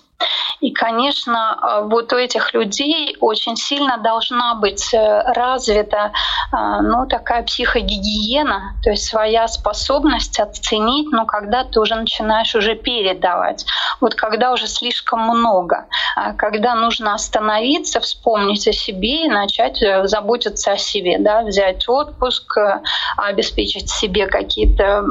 И, 0.61 0.73
конечно, 0.73 1.53
а, 1.61 1.81
вот 1.83 2.13
у 2.13 2.17
этих 2.17 2.55
людей 2.55 3.17
очень 3.21 3.57
сильно 3.57 3.99
должна 3.99 4.55
быть 4.55 4.93
э, 4.95 5.23
развита 5.33 6.13
а, 6.51 6.81
ну, 6.81 7.07
такая 7.07 7.43
психогигиена, 7.43 8.77
то 8.83 8.91
есть 8.91 9.05
своя 9.05 9.49
способность 9.49 10.41
оценить, 10.41 11.13
но 11.13 11.27
когда 11.27 11.65
ты 11.65 11.79
уже 11.79 11.95
начинаешь 11.95 12.55
уже 12.55 12.75
передавать. 12.75 13.67
Вот 14.01 14.15
когда 14.15 14.53
уже 14.53 14.67
слишком 14.67 15.21
много, 15.21 15.87
а 16.17 16.33
когда 16.33 16.75
нужно 16.75 17.15
остановиться, 17.15 18.01
вспомнить 18.01 18.67
о 18.67 18.73
себе 18.73 19.27
и 19.27 19.29
начать 19.29 19.83
э, 19.83 20.07
заботиться 20.07 20.73
о 20.73 20.79
себе, 20.79 21.19
да, 21.19 21.43
взять 21.43 21.87
отпуск, 21.89 22.57
э, 22.57 22.81
обеспечить 23.19 23.91
себе 23.91 24.27
какие-то 24.27 25.05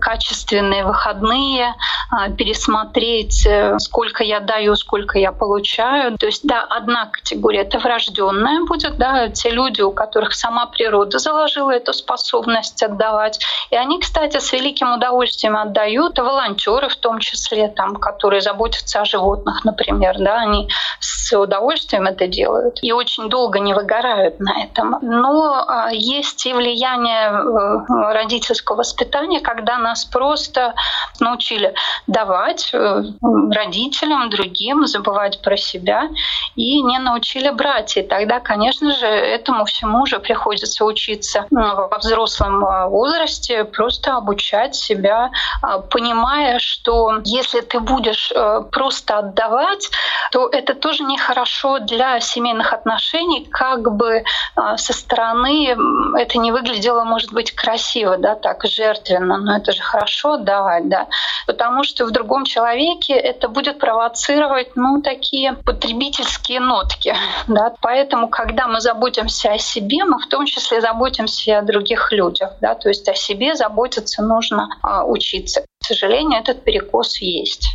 качественные 0.00 0.84
выходные, 0.84 1.74
пересмотреть, 2.36 3.46
сколько 3.84 4.24
я 4.24 4.40
даю, 4.40 4.74
сколько 4.76 5.18
я 5.18 5.32
получаю. 5.32 6.18
То 6.18 6.26
есть, 6.26 6.46
да, 6.46 6.62
одна 6.62 7.06
категория— 7.06 7.60
это 7.62 7.78
врожденная 7.78 8.64
будет, 8.66 8.96
да, 8.96 9.28
те 9.28 9.50
люди, 9.50 9.82
у 9.82 9.92
которых 9.92 10.34
сама 10.34 10.66
природа 10.66 11.18
заложила 11.18 11.70
эту 11.70 11.92
способность 11.92 12.82
отдавать. 12.82 13.38
И 13.70 13.76
они, 13.76 14.00
кстати, 14.00 14.38
с 14.38 14.52
великим 14.52 14.92
удовольствием 14.92 15.56
отдают, 15.56 16.18
волонтеры 16.18 16.88
в 16.88 16.96
том 16.96 17.18
числе, 17.18 17.68
там, 17.68 17.96
которые 17.96 18.40
заботятся 18.40 19.00
о 19.00 19.04
животных, 19.04 19.64
например, 19.64 20.16
да, 20.18 20.36
они 20.40 20.68
с 21.00 21.38
удовольствием 21.38 22.06
это 22.06 22.26
делают 22.26 22.78
и 22.82 22.92
очень 22.92 23.28
долго 23.28 23.58
не 23.60 23.74
выгорают 23.74 24.40
на 24.40 24.64
этом. 24.64 24.98
Но 25.02 25.64
а, 25.66 25.90
есть 25.92 26.46
и 26.46 26.52
влияние 26.52 27.30
э, 27.30 28.12
родительского 28.12 28.76
воспитания, 28.76 29.40
когда 29.40 29.78
нас 29.78 30.04
просто 30.04 30.74
научили 31.20 31.74
давать 32.06 32.70
э, 32.72 33.02
родителям, 33.74 34.30
другим, 34.30 34.86
забывать 34.86 35.42
про 35.42 35.56
себя 35.56 36.08
и 36.54 36.82
не 36.82 36.98
научили 36.98 37.50
брать. 37.50 37.96
И 37.96 38.02
тогда, 38.02 38.40
конечно 38.40 38.92
же, 38.92 39.06
этому 39.06 39.64
всему 39.64 40.02
уже 40.02 40.18
приходится 40.18 40.84
учиться 40.84 41.46
во 41.50 41.98
взрослом 41.98 42.64
э, 42.64 42.88
возрасте, 42.88 43.64
просто 43.64 44.16
обучать 44.16 44.74
себя, 44.74 45.30
понимая, 45.90 46.58
что 46.58 47.20
если 47.24 47.60
ты 47.60 47.80
будешь 47.80 48.32
просто 48.70 49.18
отдавать, 49.18 49.90
то 50.30 50.48
это 50.48 50.74
тоже 50.74 51.04
нехорошо 51.04 51.78
для 51.78 52.20
семейных 52.20 52.72
отношений, 52.72 53.46
как 53.50 53.92
бы 53.96 54.24
со 54.76 54.92
стороны 54.92 55.76
это 56.16 56.38
не 56.38 56.52
выглядело, 56.52 57.04
может 57.04 57.32
быть, 57.32 57.52
красиво, 57.52 58.16
да, 58.18 58.34
так 58.34 58.64
жертвенно, 58.64 59.38
но 59.38 59.56
это 59.56 59.72
же 59.72 59.82
хорошо 59.82 60.36
давать, 60.36 60.88
да, 60.88 61.06
потому 61.46 61.84
что 61.84 62.04
в 62.04 62.10
другом 62.10 62.44
человеке 62.44 63.14
это 63.14 63.48
будет 63.48 63.63
провоцировать, 63.72 64.76
ну, 64.76 65.00
такие 65.02 65.54
потребительские 65.54 66.60
нотки, 66.60 67.14
да, 67.48 67.72
поэтому, 67.80 68.28
когда 68.28 68.68
мы 68.68 68.80
заботимся 68.80 69.52
о 69.52 69.58
себе, 69.58 70.04
мы 70.04 70.18
в 70.18 70.26
том 70.26 70.46
числе 70.46 70.80
заботимся 70.80 71.50
и 71.50 71.54
о 71.54 71.62
других 71.62 72.12
людях, 72.12 72.52
да, 72.60 72.74
то 72.74 72.88
есть 72.88 73.08
о 73.08 73.14
себе 73.14 73.54
заботиться 73.54 74.22
нужно 74.22 74.68
а, 74.82 75.04
учиться. 75.04 75.62
К 75.62 75.86
сожалению, 75.86 76.40
этот 76.40 76.64
перекос 76.64 77.18
есть. 77.18 77.68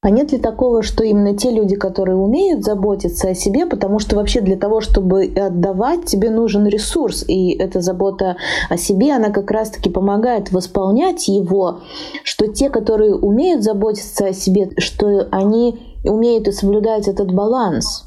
А 0.00 0.10
нет 0.10 0.30
ли 0.30 0.38
такого, 0.38 0.84
что 0.84 1.02
именно 1.02 1.36
те 1.36 1.50
люди, 1.50 1.74
которые 1.74 2.16
умеют 2.16 2.62
заботиться 2.62 3.30
о 3.30 3.34
себе, 3.34 3.66
потому 3.66 3.98
что 3.98 4.14
вообще 4.14 4.40
для 4.40 4.56
того, 4.56 4.80
чтобы 4.80 5.24
отдавать, 5.24 6.04
тебе 6.04 6.30
нужен 6.30 6.68
ресурс, 6.68 7.24
и 7.26 7.50
эта 7.50 7.80
забота 7.80 8.36
о 8.70 8.76
себе, 8.76 9.12
она 9.12 9.30
как 9.30 9.50
раз-таки 9.50 9.90
помогает 9.90 10.52
восполнять 10.52 11.26
его, 11.26 11.80
что 12.22 12.46
те, 12.46 12.70
которые 12.70 13.16
умеют 13.16 13.64
заботиться 13.64 14.26
о 14.26 14.32
себе, 14.32 14.70
что 14.78 15.26
они 15.32 15.96
умеют 16.04 16.46
и 16.46 16.52
соблюдать 16.52 17.08
этот 17.08 17.34
баланс? 17.34 18.04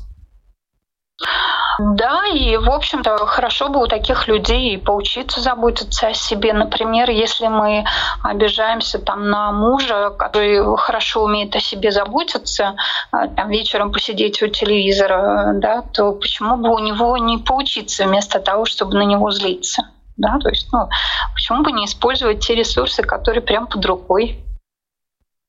Да, 1.84 2.28
и, 2.28 2.58
в 2.58 2.70
общем-то, 2.70 3.18
хорошо 3.26 3.70
бы 3.70 3.82
у 3.82 3.88
таких 3.88 4.28
людей 4.28 4.78
поучиться 4.78 5.42
заботиться 5.42 6.08
о 6.08 6.14
себе. 6.14 6.54
Например, 6.54 7.10
если 7.10 7.48
мы 7.48 7.86
обижаемся 8.22 9.00
там 9.00 9.30
на 9.30 9.52
мужа, 9.52 10.12
который 10.12 10.78
хорошо 10.78 11.24
умеет 11.24 11.56
о 11.56 11.60
себе 11.60 11.92
заботиться, 11.92 12.76
а, 13.12 13.28
там 13.28 13.50
вечером 13.50 13.92
посидеть 13.92 14.44
у 14.44 14.48
телевизора, 14.48 15.54
да, 15.56 15.82
то 15.82 16.12
почему 16.12 16.58
бы 16.58 16.70
у 16.70 16.80
него 16.80 17.18
не 17.18 17.40
поучиться 17.40 18.06
вместо 18.06 18.40
того, 18.40 18.66
чтобы 18.66 18.94
на 18.94 19.04
него 19.04 19.32
злиться? 19.32 19.90
Да, 20.18 20.38
то 20.40 20.50
есть, 20.50 20.68
ну, 20.72 20.88
почему 21.34 21.64
бы 21.64 21.72
не 21.72 21.86
использовать 21.86 22.46
те 22.46 22.54
ресурсы, 22.54 23.02
которые 23.02 23.42
прям 23.42 23.66
под 23.66 23.84
рукой? 23.86 24.46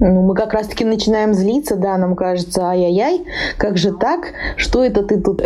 Ну, 0.05 0.23
мы 0.23 0.35
как 0.35 0.53
раз-таки 0.53 0.85
начинаем 0.85 1.33
злиться, 1.33 1.77
да, 1.77 1.97
нам 1.97 2.17
кажется, 2.17 2.69
ай-яй-яй, 2.71 3.25
как 3.57 3.79
же 3.79 3.93
так? 3.93 4.33
Что 4.57 4.85
это 4.85 5.05
ты 5.05 5.21
тут 5.21 5.41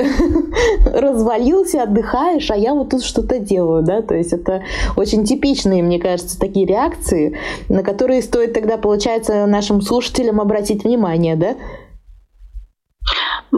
развалился, 0.95 1.83
отдыхаешь, 1.83 2.51
а 2.51 2.57
я 2.57 2.73
вот 2.73 2.88
тут 2.88 3.03
что-то 3.03 3.38
делаю, 3.38 3.83
да? 3.83 4.01
То 4.01 4.14
есть 4.14 4.33
это 4.33 4.62
очень 4.97 5.25
типичные, 5.25 5.83
мне 5.83 5.99
кажется, 5.99 6.40
такие 6.40 6.64
реакции, 6.64 7.37
на 7.69 7.83
которые 7.83 8.23
стоит 8.23 8.55
тогда, 8.55 8.79
получается, 8.79 9.45
нашим 9.45 9.83
слушателям 9.83 10.40
обратить 10.40 10.85
внимание, 10.85 11.37
да? 11.37 11.57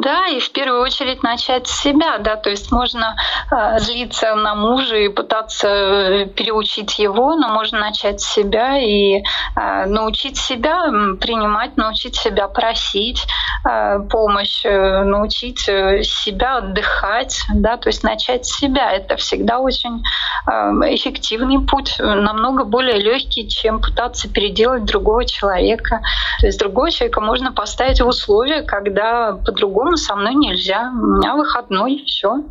Да, 0.01 0.29
и 0.29 0.39
в 0.39 0.53
первую 0.53 0.81
очередь 0.83 1.25
начать 1.25 1.67
с 1.67 1.81
себя, 1.83 2.19
да, 2.19 2.37
то 2.37 2.51
есть 2.51 2.71
можно 2.71 3.17
э, 3.51 3.79
злиться 3.81 4.35
на 4.37 4.55
мужа 4.55 4.97
и 4.97 5.09
пытаться 5.09 5.69
э, 5.69 6.27
переучить 6.27 7.01
его, 7.01 7.35
но 7.35 7.49
можно 7.49 7.81
начать 7.81 8.21
с 8.21 8.33
себя 8.33 8.79
и 8.79 9.23
э, 9.57 9.87
научить 9.87 10.37
себя 10.37 10.85
принимать, 11.21 11.77
научить 11.77 12.15
себя 12.15 12.47
просить 12.47 13.27
э, 13.69 13.99
помощь, 14.09 14.63
научить 14.65 15.69
э, 15.69 16.03
себя 16.05 16.59
отдыхать, 16.59 17.41
да, 17.53 17.77
то 17.77 17.89
есть 17.89 18.05
начать 18.05 18.47
с 18.47 18.57
себя. 18.57 18.93
Это 18.93 19.17
всегда 19.17 19.59
очень 19.59 20.05
э, 20.47 20.53
эффективный 20.95 21.67
путь, 21.67 21.97
намного 21.99 22.63
более 22.63 22.99
легкий, 22.99 23.49
чем 23.49 23.81
пытаться 23.81 24.29
переделать 24.29 24.85
другого 24.85 25.25
человека. 25.25 26.03
То 26.41 26.47
есть 26.47 26.61
другого 26.61 26.91
человека 26.93 27.21
можно 27.21 27.53
поставить 27.53 28.01
в 28.01 28.07
условия, 28.07 28.63
когда 28.63 29.33
по-другому 29.33 29.88
по 29.89 29.97
со 29.97 30.17
мной 30.17 30.35
нельзя, 30.35 30.93
у 30.93 31.07
меня 31.19 31.35
выходной, 31.35 32.03
все. 32.07 32.45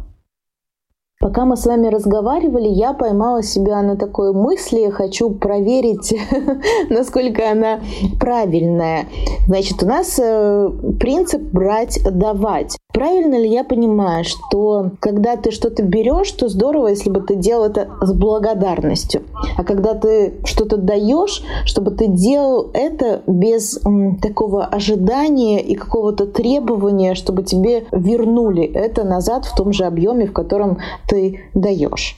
Пока 1.19 1.45
мы 1.45 1.57
с 1.57 1.65
вами 1.65 1.87
разговаривали, 1.87 2.67
я 2.67 2.93
поймала 2.93 3.41
себя 3.41 3.81
на 3.81 3.95
такой 3.95 4.33
мысли, 4.33 4.89
хочу 4.91 5.31
проверить, 5.31 6.15
насколько 6.89 7.51
она 7.51 7.79
правильная. 8.19 9.07
Значит, 9.47 9.81
у 9.81 9.87
нас 9.87 10.19
э, 10.19 10.69
принцип 10.99 11.41
брать-давать. 11.41 12.77
Правильно 12.97 13.35
ли 13.35 13.47
я 13.47 13.63
понимаю, 13.63 14.23
что 14.23 14.89
когда 14.99 15.35
ты 15.35 15.51
что-то 15.51 15.83
берешь, 15.83 16.31
то 16.31 16.49
здорово, 16.49 16.87
если 16.87 17.11
бы 17.11 17.21
ты 17.21 17.35
делал 17.35 17.65
это 17.65 17.89
с 18.01 18.11
благодарностью. 18.11 19.21
А 19.55 19.63
когда 19.63 19.93
ты 19.93 20.33
что-то 20.45 20.77
даешь, 20.77 21.43
чтобы 21.65 21.91
ты 21.91 22.07
делал 22.07 22.71
это 22.73 23.21
без 23.27 23.85
м, 23.85 24.15
такого 24.15 24.65
ожидания 24.65 25.61
и 25.61 25.75
какого-то 25.75 26.25
требования, 26.25 27.13
чтобы 27.13 27.43
тебе 27.43 27.85
вернули 27.91 28.63
это 28.63 29.03
назад 29.03 29.45
в 29.45 29.55
том 29.55 29.73
же 29.73 29.85
объеме, 29.85 30.25
в 30.25 30.33
котором 30.33 30.79
ты 31.07 31.41
даешь. 31.53 32.17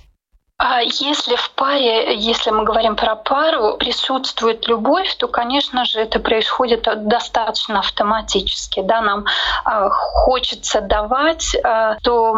А 0.61 0.81
если 0.81 1.37
в 1.37 1.51
паре, 1.51 2.17
если 2.17 2.51
мы 2.51 2.65
говорим 2.65 2.97
про 2.97 3.15
пару, 3.15 3.77
присутствует 3.77 4.67
любовь, 4.67 5.15
то, 5.15 5.29
конечно 5.29 5.85
же, 5.85 6.01
это 6.01 6.19
происходит 6.19 6.85
достаточно 7.07 7.79
автоматически. 7.79 8.81
Да? 8.81 8.99
Нам 8.99 9.23
э, 9.23 9.89
хочется 9.89 10.81
давать, 10.81 11.55
э, 11.55 11.95
то 12.03 12.33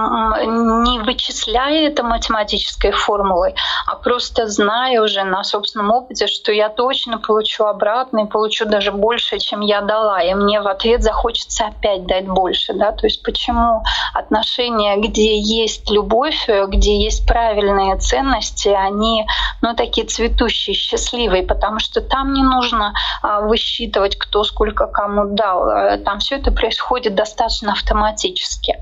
не 0.45 0.99
вычисляя 0.99 1.88
это 1.88 2.03
математической 2.03 2.91
формулой, 2.91 3.55
а 3.88 3.95
просто 3.95 4.45
зная 4.45 5.01
уже 5.01 5.23
на 5.23 5.43
собственном 5.43 5.89
опыте, 5.89 6.27
что 6.27 6.51
я 6.51 6.69
точно 6.69 7.17
получу 7.17 7.63
обратно 7.65 8.25
и 8.25 8.27
получу 8.27 8.65
даже 8.65 8.91
больше, 8.91 9.39
чем 9.39 9.62
я 9.62 9.81
дала. 9.81 10.21
И 10.21 10.36
мне 10.36 10.62
в 10.62 10.67
ответ 10.67 11.01
захочется 11.01 11.65
опять 11.65 12.05
дать 12.05 12.27
больше. 12.27 12.73
Да? 12.73 12.91
То 12.91 13.07
есть 13.07 13.23
почему 13.23 13.81
отношения, 14.13 14.97
где 14.97 15.39
есть 15.39 15.89
любовь, 15.89 16.47
где 16.67 17.03
есть 17.03 17.25
правильные 17.25 17.93
ценности, 18.12 18.67
они 18.67 19.26
ну, 19.62 19.74
такие 19.74 20.06
цветущие, 20.06 20.74
счастливые, 20.74 21.43
потому 21.43 21.80
что 21.80 22.02
там 22.02 22.34
не 22.34 22.43
нужно 22.43 22.93
а, 23.21 23.41
высчитывать, 23.41 24.17
кто 24.17 24.43
сколько 24.43 24.88
кому 24.88 25.36
дал. 25.36 25.69
Э, 25.69 25.97
там 25.97 26.19
все 26.19 26.36
это 26.36 26.52
происходит 26.52 27.15
достаточно 27.15 27.71
автоматически. 27.71 28.78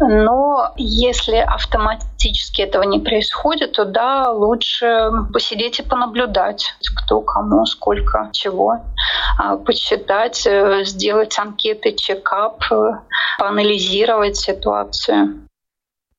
Но 0.00 0.72
если 0.76 1.36
автоматически 1.36 2.62
этого 2.62 2.82
не 2.82 2.98
происходит, 2.98 3.72
то 3.72 3.84
да, 3.86 4.30
лучше 4.30 5.10
посидеть 5.32 5.80
и 5.80 5.82
понаблюдать, 5.82 6.74
кто 6.96 7.22
кому 7.22 7.64
сколько 7.64 8.28
чего, 8.32 8.76
а, 9.38 9.56
почитать, 9.56 10.46
э, 10.46 10.84
сделать 10.84 11.38
анкеты, 11.38 11.92
чекап, 11.92 12.62
э, 12.70 12.90
поанализировать 13.38 14.36
ситуацию. 14.36 15.46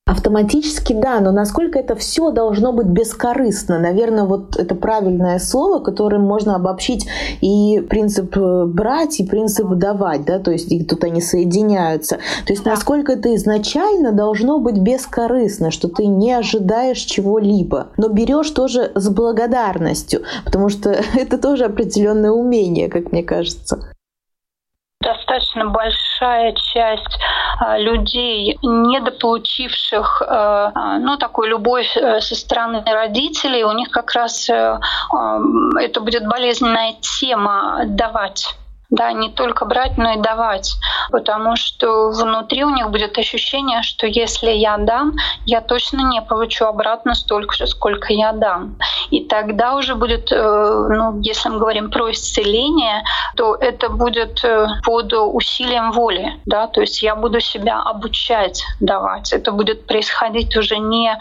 Автоматически 0.08 0.94
да, 0.94 1.20
но 1.20 1.32
насколько 1.32 1.78
это 1.78 1.94
все 1.94 2.30
должно 2.30 2.72
быть 2.72 2.86
бескорыстно? 2.86 3.78
Наверное, 3.78 4.24
вот 4.24 4.56
это 4.56 4.74
правильное 4.74 5.38
слово, 5.38 5.80
которым 5.80 6.22
можно 6.22 6.54
обобщить 6.54 7.06
и 7.42 7.84
принцип 7.90 8.34
э, 8.38 8.64
брать, 8.64 9.20
и 9.20 9.24
принцип 9.24 9.68
давать, 9.74 10.24
да, 10.24 10.38
то 10.38 10.50
есть 10.50 10.70
тут 10.88 11.04
они 11.04 11.20
соединяются. 11.20 12.16
То 12.46 12.54
есть 12.54 12.64
насколько 12.64 13.12
это 13.12 13.34
изначально 13.34 14.12
должно 14.12 14.60
быть 14.60 14.78
бескорыстно, 14.78 15.70
что 15.70 15.88
ты 15.88 16.06
не 16.06 16.32
ожидаешь 16.32 17.00
чего-либо, 17.00 17.88
но 17.98 18.08
берешь 18.08 18.50
тоже 18.52 18.90
с 18.94 19.10
благодарностью, 19.10 20.22
потому 20.46 20.70
что 20.70 20.90
это 21.16 21.36
тоже 21.36 21.66
определенное 21.66 22.30
умение, 22.30 22.88
как 22.88 23.12
мне 23.12 23.22
кажется 23.22 23.78
достаточно 25.28 25.66
большая 25.66 26.52
часть 26.52 27.18
а, 27.58 27.78
людей, 27.78 28.58
недополучивших 28.62 30.22
а, 30.22 30.72
а, 30.74 30.98
ну, 30.98 31.16
такую 31.16 31.48
любовь 31.50 31.96
э, 31.96 32.20
со 32.20 32.34
стороны 32.34 32.82
родителей, 32.86 33.64
у 33.64 33.72
них 33.72 33.90
как 33.90 34.12
раз 34.12 34.48
э, 34.48 34.78
это 35.80 36.00
будет 36.00 36.26
болезненная 36.26 36.94
тема 37.00 37.82
давать 37.86 38.54
да, 38.90 39.12
не 39.12 39.28
только 39.28 39.66
брать, 39.66 39.98
но 39.98 40.12
и 40.12 40.16
давать. 40.16 40.76
Потому 41.10 41.56
что 41.56 42.10
внутри 42.10 42.64
у 42.64 42.70
них 42.70 42.90
будет 42.90 43.18
ощущение, 43.18 43.82
что 43.82 44.06
если 44.06 44.50
я 44.50 44.78
дам, 44.78 45.12
я 45.44 45.60
точно 45.60 46.08
не 46.08 46.22
получу 46.22 46.64
обратно 46.64 47.14
столько 47.14 47.54
же, 47.54 47.66
сколько 47.66 48.12
я 48.12 48.32
дам. 48.32 48.78
И 49.10 49.24
тогда 49.24 49.76
уже 49.76 49.94
будет, 49.94 50.32
э, 50.32 50.36
ну, 50.36 51.20
если 51.20 51.50
мы 51.50 51.58
говорим 51.58 51.90
про 51.90 52.10
исцеление, 52.10 53.04
то 53.36 53.54
это 53.54 53.90
будет 53.90 54.42
э, 54.44 54.66
под 54.84 55.12
усилием 55.12 55.92
воли. 55.92 56.40
Да? 56.46 56.66
То 56.66 56.80
есть 56.80 57.02
я 57.02 57.14
буду 57.14 57.40
себя 57.40 57.82
обучать 57.82 58.64
давать. 58.80 59.32
Это 59.32 59.52
будет 59.52 59.86
происходить 59.86 60.56
уже 60.56 60.78
не 60.78 61.16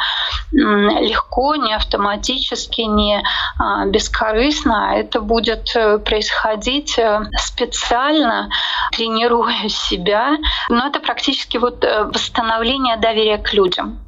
легко, 0.52 1.56
не 1.56 1.74
автоматически, 1.74 2.82
не 2.82 3.22
а, 3.60 3.86
бескорыстно, 3.86 4.92
а 4.92 4.96
это 4.96 5.20
будет 5.20 5.76
э, 5.76 5.98
происходить 5.98 6.98
с 6.98 7.52
специально 7.58 8.50
тренируя 8.92 9.68
себя, 9.68 10.38
но 10.70 10.88
это 10.88 11.00
практически 11.00 11.58
вот 11.58 11.84
э, 11.84 12.04
восстановление 12.06 12.98
доверия 12.98 13.38
к 13.38 13.54
людям. 13.54 14.00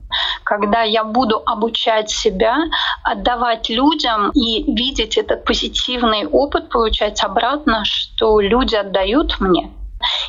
Когда 0.43 0.81
я 0.81 1.03
буду 1.03 1.41
обучать 1.45 2.09
себя, 2.09 2.57
отдавать 3.03 3.69
людям 3.69 4.31
и 4.31 4.63
видеть 4.73 5.17
этот 5.17 5.45
позитивный 5.45 6.25
опыт, 6.25 6.69
получать 6.69 7.23
обратно, 7.23 7.83
что 7.85 8.39
люди 8.39 8.75
отдают 8.75 9.39
мне, 9.39 9.71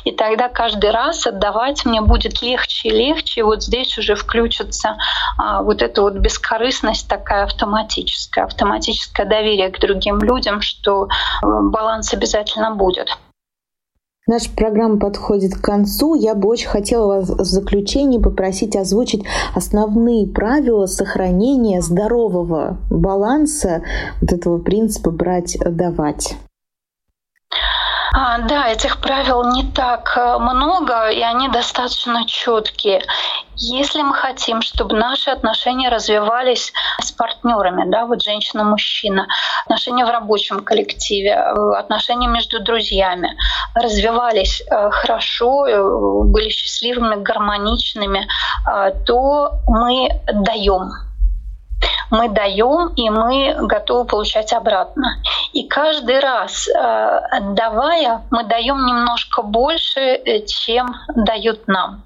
и 0.03 0.11
тогда 0.11 0.49
каждый 0.49 0.91
раз 0.91 1.25
отдавать 1.27 1.85
мне 1.85 2.01
будет 2.01 2.41
легче 2.41 2.89
и 2.89 2.91
легче. 2.91 3.41
И 3.41 3.43
вот 3.43 3.63
здесь 3.63 3.97
уже 3.97 4.15
включится 4.15 4.97
а, 5.37 5.61
вот 5.63 5.81
эта 5.81 6.01
вот 6.01 6.13
бескорыстность 6.13 7.07
такая 7.07 7.43
автоматическая, 7.43 8.45
автоматическое 8.45 9.25
доверие 9.25 9.69
к 9.69 9.79
другим 9.79 10.19
людям, 10.19 10.61
что 10.61 11.07
а, 11.41 11.61
баланс 11.61 12.13
обязательно 12.13 12.75
будет. 12.75 13.17
Наша 14.27 14.51
программа 14.55 14.99
подходит 14.99 15.55
к 15.55 15.61
концу. 15.61 16.13
Я 16.13 16.35
бы 16.35 16.47
очень 16.47 16.67
хотела 16.67 17.07
вас 17.07 17.29
в 17.29 17.43
заключении 17.43 18.19
попросить 18.19 18.75
озвучить 18.75 19.23
основные 19.55 20.27
правила 20.27 20.85
сохранения 20.85 21.81
здорового 21.81 22.77
баланса 22.89 23.81
вот 24.21 24.31
этого 24.31 24.59
принципа 24.59 25.09
брать-давать. 25.09 26.35
А, 28.13 28.39
да, 28.39 28.67
этих 28.67 28.99
правил 28.99 29.43
не 29.53 29.63
так 29.71 30.17
э, 30.17 30.37
много, 30.37 31.09
и 31.09 31.21
они 31.21 31.47
достаточно 31.47 32.25
четкие. 32.27 33.01
Если 33.55 34.01
мы 34.01 34.13
хотим, 34.13 34.61
чтобы 34.61 34.97
наши 34.97 35.29
отношения 35.29 35.87
развивались 35.87 36.73
с 36.99 37.11
партнерами, 37.13 37.89
да, 37.89 38.05
вот 38.05 38.21
женщина-мужчина, 38.21 39.27
отношения 39.63 40.05
в 40.05 40.09
рабочем 40.09 40.59
коллективе, 40.59 41.29
э, 41.29 41.79
отношения 41.79 42.27
между 42.27 42.61
друзьями 42.61 43.37
развивались 43.75 44.61
э, 44.61 44.89
хорошо, 44.91 45.63
были 46.25 46.49
счастливыми, 46.49 47.23
гармоничными, 47.23 48.27
то 49.05 49.53
мы 49.67 50.09
даем 50.33 50.91
мы 52.11 52.29
даем, 52.29 52.93
и 52.95 53.09
мы 53.09 53.55
готовы 53.67 54.05
получать 54.05 54.53
обратно. 54.53 55.17
И 55.53 55.67
каждый 55.67 56.19
раз, 56.19 56.67
э, 56.67 56.73
отдавая, 56.77 58.21
мы 58.29 58.43
даем 58.43 58.85
немножко 58.85 59.41
больше, 59.41 59.99
э, 59.99 60.45
чем 60.45 60.95
дают 61.15 61.67
нам. 61.67 62.03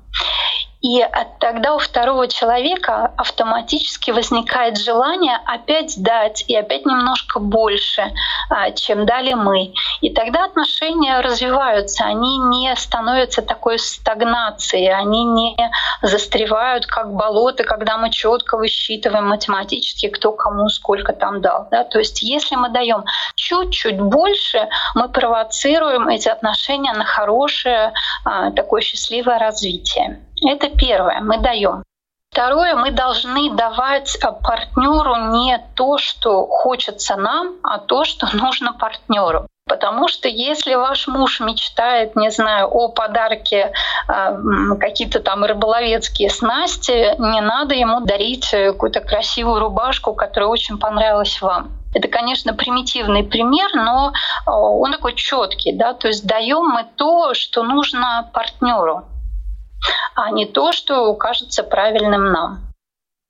И 0.86 1.04
тогда 1.40 1.74
у 1.74 1.80
второго 1.80 2.28
человека 2.28 3.12
автоматически 3.18 4.12
возникает 4.12 4.78
желание 4.78 5.40
опять 5.48 5.96
дать 5.98 6.46
и 6.48 6.56
опять 6.56 6.86
немножко 6.86 7.40
больше, 7.40 8.12
а, 8.52 8.70
чем 8.70 9.08
дали 9.08 9.34
мы. 9.34 9.74
И 10.02 10.14
тогда 10.14 10.46
отношения 10.46 11.22
развиваются, 11.22 12.06
они 12.06 12.38
не 12.38 12.76
становятся 12.76 13.42
такой 13.42 13.80
стагнацией, 13.80 14.94
они 14.94 15.24
не 15.24 15.72
застревают 16.04 16.86
как 16.86 17.16
болото, 17.16 17.64
когда 17.64 17.98
мы 17.98 18.12
четко 18.12 18.56
высчитываем 18.56 19.28
математически, 19.28 20.10
кто 20.10 20.34
кому 20.34 20.70
сколько 20.70 21.14
там 21.14 21.42
дал. 21.42 21.68
Да? 21.72 21.84
То 21.84 21.98
есть 21.98 22.22
если 22.22 22.58
мы 22.58 22.70
даем 22.70 23.06
чуть-чуть 23.34 24.00
больше, 24.00 24.70
мы 24.94 25.10
провоцируем 25.10 26.10
эти 26.10 26.30
отношения 26.30 26.94
на 26.94 27.06
хорошее, 27.06 27.92
а, 28.24 28.52
такое 28.52 28.82
счастливое 28.82 29.40
развитие. 29.40 30.22
Это 30.44 30.70
первое, 30.70 31.22
мы 31.22 31.38
даем. 31.38 31.84
Второе, 32.36 32.76
мы 32.76 32.92
должны 32.92 33.54
давать 33.54 34.18
а, 34.22 34.34
партнеру 34.34 35.16
не 35.32 35.58
то, 35.74 35.98
что 35.98 36.46
хочется 36.48 37.16
нам, 37.16 37.56
а 37.64 37.78
то, 37.78 38.04
что 38.04 38.28
нужно 38.34 38.74
партнеру. 38.74 39.48
Потому 39.68 40.10
что 40.10 40.28
если 40.28 40.76
ваш 40.76 41.08
муж 41.08 41.40
мечтает, 41.40 42.16
не 42.16 42.30
знаю, 42.30 42.68
о 42.68 42.90
подарке 42.90 43.72
э, 44.08 44.38
какие-то 44.80 45.22
там 45.22 45.44
рыболовецкие 45.44 46.30
снасти, 46.30 47.16
не 47.18 47.42
надо 47.42 47.74
ему 47.74 48.02
дарить 48.02 48.54
э, 48.54 48.74
какую-то 48.74 49.00
красивую 49.00 49.60
рубашку, 49.62 50.14
которая 50.14 50.50
очень 50.50 50.78
понравилась 50.78 51.42
вам. 51.42 51.72
Это, 51.96 52.10
конечно, 52.10 52.54
примитивный 52.54 53.24
пример, 53.24 53.74
но 53.74 54.12
он 54.46 54.92
такой 54.92 55.16
четкий, 55.16 55.72
да, 55.72 55.94
то 55.94 56.10
есть 56.10 56.28
даем 56.28 56.68
мы 56.68 56.86
то, 56.98 57.34
что 57.34 57.64
нужно 57.64 58.30
партнеру 58.34 59.06
а 60.16 60.32
не 60.32 60.46
то, 60.46 60.72
что 60.72 61.14
кажется 61.16 61.64
правильным 61.64 62.32
нам. 62.32 62.75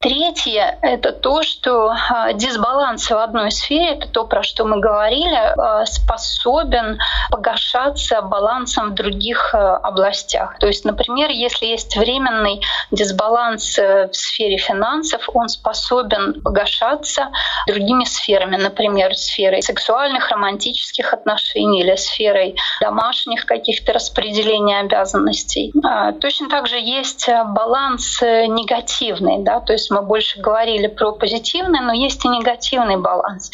Третье— 0.02 0.78
это 0.84 1.14
то, 1.14 1.42
что 1.42 1.90
а, 1.90 2.32
дисбаланс 2.34 3.10
в 3.10 3.18
одной 3.18 3.50
сфере, 3.50 3.94
это 3.94 4.08
то, 4.08 4.26
про 4.28 4.44
что 4.44 4.64
мы 4.64 4.80
говорили, 4.80 5.34
а, 5.36 5.84
способен 5.88 7.00
погашаться 7.32 8.22
балансом 8.22 8.92
в 8.92 8.94
других 8.94 9.56
а, 9.56 9.78
областях. 9.78 10.60
То 10.60 10.68
есть, 10.68 10.86
например, 10.86 11.32
если 11.32 11.66
есть 11.66 11.96
временный 11.98 12.62
дисбаланс 12.92 13.80
э, 13.80 14.10
в 14.12 14.16
сфере 14.16 14.58
финансов, 14.58 15.28
он 15.34 15.50
способен 15.50 16.40
погашаться 16.42 17.32
другими 17.68 18.04
сферами, 18.04 18.58
например, 18.58 19.16
сферой 19.16 19.64
сексуальных, 19.64 20.30
романтических 20.30 21.14
отношений 21.14 21.82
или 21.82 21.96
сферой 21.96 22.56
домашних 22.80 23.48
каких-то 23.48 23.94
распределений 23.94 24.80
обязанностей. 24.80 25.74
Точно 26.22 26.48
так 26.48 26.68
же 26.68 26.78
есть 26.78 27.28
баланс 27.28 28.22
э, 28.22 28.46
негативный, 28.46 29.40
да, 29.40 29.62
то 29.62 29.74
есть 29.74 29.85
мы 29.92 30.02
больше 30.02 30.40
говорили 30.40 30.88
про 30.88 31.12
позитивный, 31.12 31.80
но 31.80 31.94
есть 31.94 32.24
и 32.26 32.28
негативный 32.28 32.98
баланс. 32.98 33.52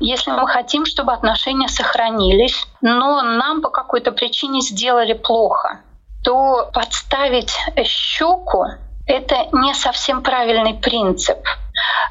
Если 0.00 0.30
мы 0.30 0.46
хотим, 0.46 0.86
чтобы 0.86 1.12
отношения 1.12 1.68
сохранились, 1.68 2.66
но 2.80 3.22
нам 3.22 3.62
по 3.62 3.70
какой-то 3.70 4.12
причине 4.12 4.60
сделали 4.60 5.12
плохо, 5.12 5.80
то 6.24 6.70
подставить 6.72 7.56
щеку 7.84 8.66
это 9.06 9.48
не 9.52 9.74
совсем 9.74 10.22
правильный 10.22 10.74
принцип. 10.74 11.38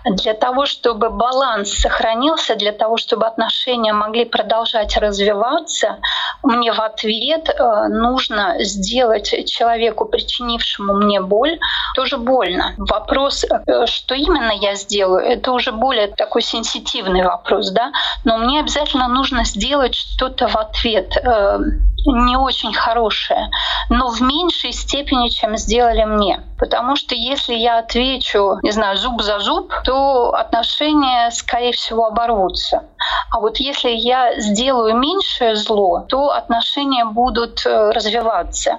Для 0.05 0.33
того, 0.33 0.65
чтобы 0.65 1.09
баланс 1.09 1.71
сохранился, 1.71 2.55
для 2.55 2.71
того, 2.71 2.97
чтобы 2.97 3.25
отношения 3.25 3.93
могли 3.93 4.25
продолжать 4.25 4.97
развиваться, 4.97 5.99
мне 6.43 6.73
в 6.73 6.81
ответ 6.81 7.49
э, 7.49 7.87
нужно 7.87 8.55
сделать 8.59 9.33
человеку, 9.49 10.05
причинившему 10.05 10.95
мне 10.95 11.21
боль, 11.21 11.57
тоже 11.95 12.17
больно. 12.17 12.73
Вопрос, 12.77 13.45
э, 13.45 13.85
что 13.85 14.15
именно 14.15 14.51
я 14.51 14.75
сделаю, 14.75 15.25
это 15.25 15.51
уже 15.51 15.71
более 15.71 16.07
такой 16.07 16.41
сенситивный 16.41 17.23
вопрос, 17.23 17.71
да, 17.71 17.91
но 18.25 18.37
мне 18.37 18.59
обязательно 18.59 19.07
нужно 19.07 19.45
сделать 19.45 19.95
что-то 19.95 20.47
в 20.47 20.57
ответ 20.57 21.15
э, 21.15 21.59
не 22.05 22.37
очень 22.37 22.73
хорошее, 22.73 23.49
но 23.89 24.09
в 24.09 24.21
меньшей 24.21 24.71
степени, 24.73 25.29
чем 25.29 25.57
сделали 25.57 26.03
мне. 26.03 26.43
Потому 26.59 26.95
что 26.95 27.15
если 27.15 27.55
я 27.55 27.79
отвечу, 27.79 28.59
не 28.61 28.71
знаю, 28.71 28.97
зуб 28.97 29.21
за 29.21 29.39
зуб, 29.39 29.73
то 29.83 30.33
отношения, 30.33 31.29
скорее 31.31 31.73
всего, 31.73 32.07
оборвутся. 32.07 32.83
А 33.31 33.39
вот 33.39 33.57
если 33.57 33.89
я 33.89 34.39
сделаю 34.39 34.95
меньшее 34.95 35.55
зло, 35.55 36.05
то 36.07 36.29
отношения 36.29 37.05
будут 37.05 37.65
э, 37.65 37.91
развиваться. 37.91 38.77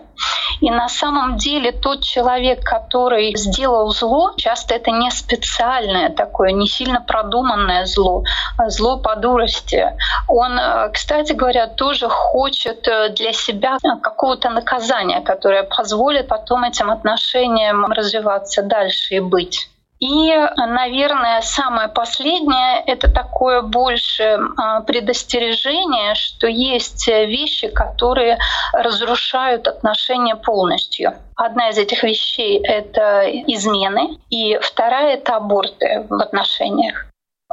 И 0.60 0.70
на 0.70 0.88
самом 0.88 1.36
деле 1.36 1.72
тот 1.72 2.02
человек, 2.02 2.62
который 2.64 3.36
сделал 3.36 3.90
зло, 3.90 4.32
часто 4.36 4.74
это 4.74 4.90
не 4.90 5.10
специальное 5.10 6.10
такое, 6.10 6.52
не 6.52 6.66
сильно 6.66 7.00
продуманное 7.00 7.86
зло, 7.86 8.22
а 8.56 8.70
зло 8.70 8.98
по 8.98 9.16
дурости. 9.16 9.92
Он, 10.28 10.58
э, 10.58 10.90
кстати 10.92 11.32
говоря, 11.32 11.66
тоже 11.66 12.08
хочет 12.08 12.86
э, 12.88 13.10
для 13.14 13.32
себя 13.32 13.78
какого-то 14.02 14.50
наказания, 14.50 15.20
которое 15.20 15.62
позволит 15.62 16.28
потом 16.28 16.64
этим 16.64 16.90
отношениям 16.90 17.84
развиваться 17.86 18.62
дальше 18.62 19.14
и 19.14 19.20
быть. 19.20 19.68
И, 20.00 20.34
наверное, 20.56 21.40
самое 21.40 21.88
последнее— 21.88 22.82
это 22.86 23.10
такое 23.10 23.62
больше 23.62 24.38
а, 24.56 24.80
предостережение, 24.80 26.14
что 26.14 26.46
есть 26.46 27.06
вещи, 27.06 27.68
которые 27.68 28.38
разрушают 28.72 29.68
отношения 29.68 30.36
полностью. 30.36 31.14
Одна 31.36 31.70
из 31.70 31.78
этих 31.78 32.02
вещей— 32.02 32.58
это 32.64 33.24
измены, 33.46 34.18
и 34.30 34.58
вторая— 34.60 35.14
это 35.16 35.36
аборты 35.36 36.06
в 36.10 36.20
отношениях 36.20 37.06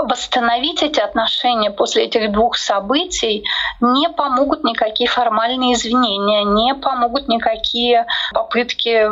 восстановить 0.03 0.83
эти 0.83 0.99
отношения 0.99 1.71
после 1.71 2.05
этих 2.05 2.31
двух 2.31 2.57
событий 2.57 3.45
не 3.79 4.09
помогут 4.09 4.63
никакие 4.63 5.09
формальные 5.09 5.73
извинения, 5.73 6.43
не 6.43 6.75
помогут 6.75 7.27
никакие 7.27 8.05
попытки 8.33 9.07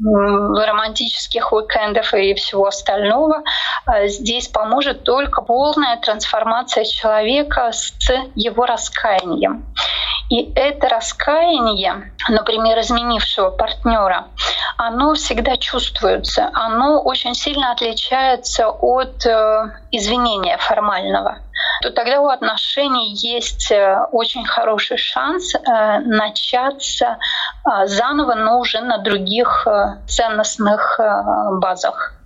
романтических 0.00 1.52
уикендов 1.52 2.14
и 2.14 2.34
всего 2.34 2.66
остального. 2.66 3.42
А 3.86 4.06
здесь 4.06 4.48
поможет 4.48 5.04
только 5.04 5.42
полная 5.42 5.96
трансформация 5.96 6.84
человека 6.84 7.70
с 7.72 7.92
его 8.34 8.66
раскаянием. 8.66 9.66
И 10.30 10.52
это 10.54 10.88
раскаяние, 10.88 12.12
например, 12.28 12.78
изменившего 12.80 13.50
партнера, 13.50 14.26
оно 14.76 15.14
всегда 15.14 15.56
чувствуется, 15.56 16.50
оно 16.52 17.00
очень 17.00 17.34
сильно 17.34 17.72
отличается 17.72 18.68
от 18.68 19.24
э, 19.24 19.72
извинения 19.90 20.58
формального 20.58 21.38
то 21.82 21.90
тогда 21.90 22.20
у 22.20 22.28
отношений 22.28 23.14
есть 23.14 23.70
э, 23.70 23.98
очень 24.12 24.44
хороший 24.44 24.96
шанс 24.96 25.54
э, 25.54 25.58
начаться 26.00 27.18
заново, 27.84 28.34
но 28.34 28.60
уже 28.60 28.80
на 28.80 28.98
других 28.98 29.66
ценностных 30.06 30.98
базах. 31.60 32.18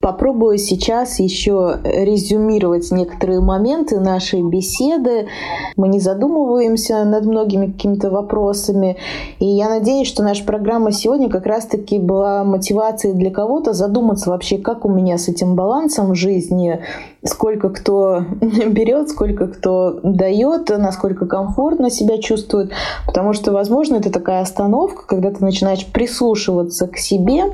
Попробую 0.00 0.58
сейчас 0.58 1.18
еще 1.18 1.80
резюмировать 1.82 2.92
некоторые 2.92 3.40
моменты 3.40 3.98
нашей 3.98 4.42
беседы. 4.42 5.26
Мы 5.74 5.88
не 5.88 5.98
задумываемся 5.98 7.04
над 7.04 7.24
многими 7.26 7.72
какими-то 7.72 8.08
вопросами. 8.08 8.96
И 9.40 9.44
я 9.44 9.68
надеюсь, 9.68 10.06
что 10.06 10.22
наша 10.22 10.44
программа 10.44 10.92
сегодня 10.92 11.28
как 11.28 11.46
раз-таки 11.46 11.98
была 11.98 12.44
мотивацией 12.44 13.16
для 13.16 13.32
кого-то 13.32 13.72
задуматься 13.72 14.30
вообще, 14.30 14.58
как 14.58 14.84
у 14.84 14.88
меня 14.88 15.18
с 15.18 15.26
этим 15.26 15.56
балансом 15.56 16.12
в 16.12 16.14
жизни, 16.14 16.80
сколько 17.24 17.70
кто 17.70 18.24
берет, 18.40 19.08
сколько 19.10 19.48
кто 19.48 20.00
дает, 20.02 20.68
насколько 20.68 21.26
комфортно 21.26 21.90
себя 21.90 22.18
чувствует. 22.18 22.72
Потому 23.06 23.32
что, 23.32 23.52
возможно, 23.52 23.96
это 23.96 24.10
такая 24.10 24.42
остановка, 24.42 25.06
когда 25.06 25.30
ты 25.30 25.44
начинаешь 25.44 25.86
прислушиваться 25.86 26.86
к 26.86 26.96
себе 26.98 27.44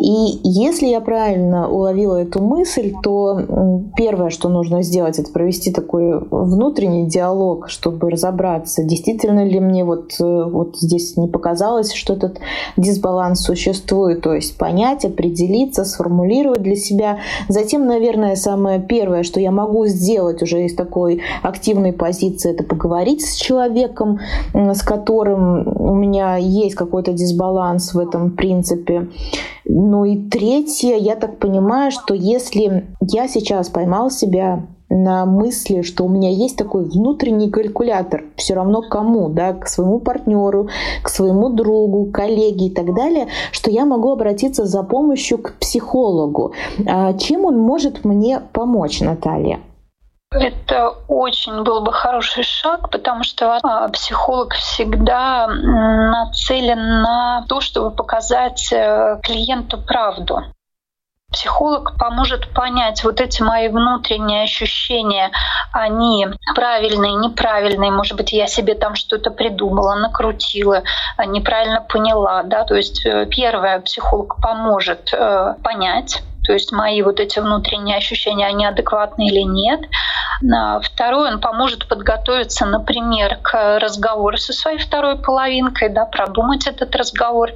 и 0.00 0.40
если 0.42 0.88
я 0.88 1.00
правильно 1.00 1.68
уловила 1.68 2.16
эту 2.16 2.42
мысль, 2.42 2.92
то 3.02 3.40
первое, 3.96 4.30
что 4.30 4.48
нужно 4.48 4.82
сделать, 4.82 5.18
это 5.18 5.32
провести 5.32 5.70
такой 5.70 6.18
внутренний 6.30 7.06
диалог, 7.06 7.68
чтобы 7.68 8.10
разобраться, 8.10 8.82
действительно 8.82 9.44
ли 9.44 9.60
мне 9.60 9.84
вот, 9.84 10.14
э, 10.20 10.44
вот 10.44 10.76
здесь 10.76 11.16
не 11.16 11.28
показалось, 11.28 11.92
что 11.92 12.14
этот 12.14 12.38
дисбаланс 12.76 13.40
существует, 13.40 14.22
то 14.22 14.34
есть 14.34 14.58
понять, 14.58 15.04
определиться, 15.04 15.84
сформулировать 15.84 16.62
для 16.62 16.76
себя. 16.76 17.18
Затем, 17.48 17.86
наверное, 17.86 18.36
самое 18.36 18.80
первое, 18.84 19.22
что 19.22 19.40
я 19.40 19.50
могу 19.50 19.86
сделать 19.86 20.42
уже 20.42 20.64
из 20.64 20.74
такой 20.74 21.22
активной 21.42 21.92
позиции, 21.92 22.52
это 22.52 22.64
поговорить 22.64 23.24
с 23.24 23.36
человеком, 23.36 24.20
с 24.52 24.82
которым 24.82 25.66
у 25.76 25.94
меня 25.94 26.36
есть 26.36 26.74
какой-то 26.74 27.12
дисбаланс 27.12 27.94
в 27.94 27.98
этом 27.98 28.30
принципе. 28.30 29.08
Ну 29.64 30.04
и 30.04 30.16
третье, 30.28 30.96
я 30.96 31.16
так 31.16 31.38
понимаю, 31.38 31.90
что 31.90 32.14
если 32.14 32.86
я 33.00 33.28
сейчас 33.28 33.68
поймал 33.68 34.10
себя 34.10 34.66
на 34.88 35.26
мысли, 35.26 35.82
что 35.82 36.04
у 36.04 36.08
меня 36.08 36.30
есть 36.30 36.56
такой 36.56 36.84
внутренний 36.84 37.50
калькулятор, 37.50 38.24
все 38.36 38.54
равно 38.54 38.82
кому, 38.82 39.28
да, 39.28 39.52
к 39.52 39.66
своему 39.66 39.98
партнеру, 39.98 40.68
к 41.02 41.08
своему 41.08 41.48
другу, 41.50 42.10
коллеге 42.12 42.66
и 42.66 42.70
так 42.70 42.94
далее, 42.94 43.28
что 43.50 43.70
я 43.70 43.84
могу 43.86 44.12
обратиться 44.12 44.64
за 44.64 44.82
помощью 44.82 45.38
к 45.38 45.54
психологу. 45.54 46.52
А 46.86 47.12
чем 47.14 47.44
он 47.44 47.58
может 47.58 48.04
мне 48.04 48.40
помочь, 48.52 49.00
Наталья? 49.00 49.60
Это 50.34 50.94
очень 51.06 51.62
был 51.62 51.82
бы 51.82 51.92
хороший 51.92 52.42
шаг, 52.42 52.90
потому 52.90 53.22
что 53.22 53.60
а, 53.62 53.88
психолог 53.88 54.54
всегда 54.54 55.46
нацелен 55.46 57.02
на 57.02 57.44
то, 57.48 57.60
чтобы 57.60 57.92
показать 57.92 58.72
э, 58.72 59.20
клиенту 59.22 59.78
правду. 59.78 60.42
Психолог 61.34 61.98
поможет 61.98 62.48
понять 62.54 63.02
вот 63.02 63.20
эти 63.20 63.42
мои 63.42 63.66
внутренние 63.66 64.44
ощущения, 64.44 65.32
они 65.72 66.28
правильные, 66.54 67.14
неправильные, 67.16 67.90
может 67.90 68.16
быть, 68.16 68.32
я 68.32 68.46
себе 68.46 68.76
там 68.76 68.94
что-то 68.94 69.32
придумала, 69.32 69.96
накрутила, 69.96 70.84
неправильно 71.26 71.80
поняла, 71.80 72.44
да, 72.44 72.62
то 72.62 72.76
есть 72.76 73.04
э, 73.04 73.26
первое, 73.26 73.80
психолог 73.80 74.40
поможет 74.40 75.12
э, 75.12 75.54
понять, 75.64 76.22
то 76.44 76.52
есть 76.52 76.72
мои 76.72 77.02
вот 77.02 77.20
эти 77.20 77.38
внутренние 77.38 77.96
ощущения, 77.96 78.46
они 78.46 78.66
адекватны 78.66 79.26
или 79.28 79.40
нет. 79.40 79.80
Второе, 80.82 81.32
он 81.32 81.40
поможет 81.40 81.88
подготовиться, 81.88 82.66
например, 82.66 83.38
к 83.42 83.78
разговору 83.78 84.36
со 84.36 84.52
своей 84.52 84.78
второй 84.78 85.16
половинкой, 85.16 85.88
да, 85.88 86.04
продумать 86.04 86.66
этот 86.66 86.94
разговор. 86.96 87.50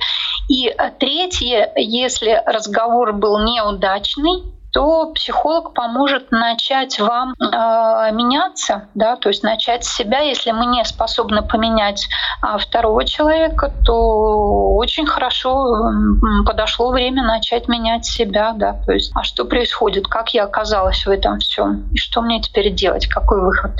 И 0.48 0.74
третье, 0.98 1.70
если 1.76 2.42
разговор 2.46 3.12
был 3.12 3.44
неудачный, 3.44 4.42
то 4.78 5.10
психолог 5.12 5.74
поможет 5.74 6.30
начать 6.30 7.00
вам 7.00 7.32
э, 7.32 8.12
меняться, 8.12 8.86
да, 8.94 9.16
то 9.16 9.28
есть 9.28 9.42
начать 9.42 9.84
себя. 9.84 10.20
Если 10.20 10.52
мы 10.52 10.66
не 10.66 10.84
способны 10.84 11.42
поменять 11.42 12.06
э, 12.44 12.58
второго 12.58 13.04
человека, 13.04 13.72
то 13.84 14.76
очень 14.76 15.04
хорошо 15.04 15.50
э, 15.50 16.44
подошло 16.46 16.92
время 16.92 17.24
начать 17.24 17.66
менять 17.66 18.04
себя, 18.04 18.52
да, 18.54 18.74
то 18.86 18.92
есть, 18.92 19.10
а 19.16 19.24
что 19.24 19.46
происходит, 19.46 20.06
как 20.06 20.32
я 20.32 20.44
оказалась 20.44 21.04
в 21.04 21.10
этом 21.10 21.40
всем, 21.40 21.88
и 21.90 21.96
что 21.96 22.22
мне 22.22 22.40
теперь 22.40 22.72
делать, 22.72 23.08
какой 23.08 23.40
выход. 23.40 23.72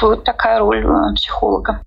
Вот 0.00 0.22
такая 0.22 0.60
роль 0.60 0.86
э, 0.86 1.14
психолога. 1.16 1.80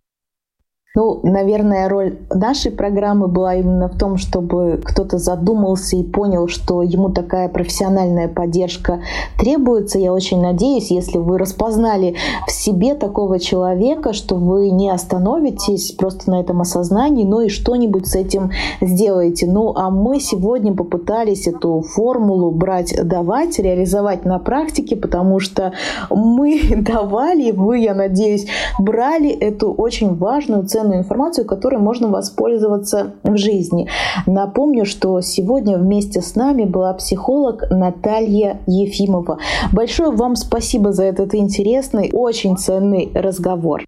Ну, 0.96 1.20
наверное, 1.22 1.90
роль 1.90 2.18
нашей 2.34 2.72
программы 2.72 3.28
была 3.28 3.56
именно 3.56 3.88
в 3.88 3.98
том, 3.98 4.18
чтобы 4.18 4.82
кто-то 4.84 5.18
задумался 5.18 5.98
и 5.98 6.04
понял, 6.04 6.48
что 6.48 6.82
ему 6.82 7.10
такая 7.10 7.50
профессиональная 7.50 8.28
поддержка 8.28 9.02
требуется. 9.38 10.00
Я 10.00 10.14
очень 10.14 10.42
надеюсь, 10.42 10.90
если 10.90 11.18
вы 11.18 11.38
распознали 11.38 12.16
в 12.48 12.52
себе 12.52 12.96
такого 12.96 13.38
человека, 13.38 14.14
что 14.14 14.36
вы 14.36 14.70
не 14.70 14.90
остановитесь 14.90 15.92
просто 15.92 16.32
на 16.32 16.40
этом 16.40 16.62
осознании, 16.62 17.26
но 17.26 17.42
и 17.42 17.50
что-нибудь 17.50 18.08
с 18.08 18.16
этим 18.16 18.52
сделаете. 18.82 19.46
Ну, 19.46 19.74
а 19.76 19.92
мы 19.92 20.20
сегодня 20.20 20.74
попытались 20.74 21.48
эту 21.48 21.82
формулу 21.82 22.50
брать, 22.52 22.96
давать, 23.04 23.60
реализовать 23.60 24.26
на 24.26 24.40
практике, 24.40 24.96
потому 24.96 25.40
что 25.42 25.74
мы 26.10 26.60
давали, 26.78 27.52
вы, 27.52 27.80
я 27.80 27.94
надеюсь, 27.94 28.48
брали 28.80 29.30
эту 29.30 29.72
очень 29.72 30.16
важную 30.16 30.66
цель 30.66 30.77
ценную 30.78 31.00
информацию, 31.00 31.46
которой 31.48 31.80
можно 31.80 32.08
воспользоваться 32.08 33.16
в 33.24 33.36
жизни. 33.36 33.90
Напомню, 34.28 34.86
что 34.86 35.22
сегодня 35.22 35.78
вместе 35.78 36.22
с 36.22 36.36
нами 36.36 36.66
была 36.66 36.94
психолог 36.94 37.64
Наталья 37.72 38.60
Ефимова. 38.68 39.40
Большое 39.74 40.12
вам 40.12 40.36
спасибо 40.36 40.92
за 40.92 41.06
этот 41.06 41.34
интересный, 41.34 42.12
очень 42.14 42.58
ценный 42.58 43.12
разговор. 43.16 43.84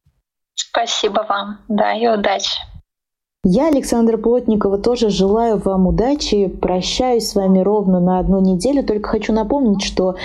Спасибо 0.55 1.25
вам. 1.29 1.59
Да, 1.67 1.93
и 1.93 2.07
удачи. 2.07 2.59
Я, 3.45 3.69
Александра 3.69 4.17
Плотникова, 4.17 4.77
тоже 4.77 5.09
желаю 5.09 5.61
вам 5.63 5.87
удачи. 5.87 6.47
Прощаюсь 6.47 7.29
с 7.29 7.35
вами 7.35 7.59
ровно 7.59 8.01
на 8.01 8.19
одну 8.19 8.41
неделю. 8.41 8.83
Только 8.83 9.11
хочу 9.11 9.31
напомнить, 9.31 9.81
что 9.81 10.15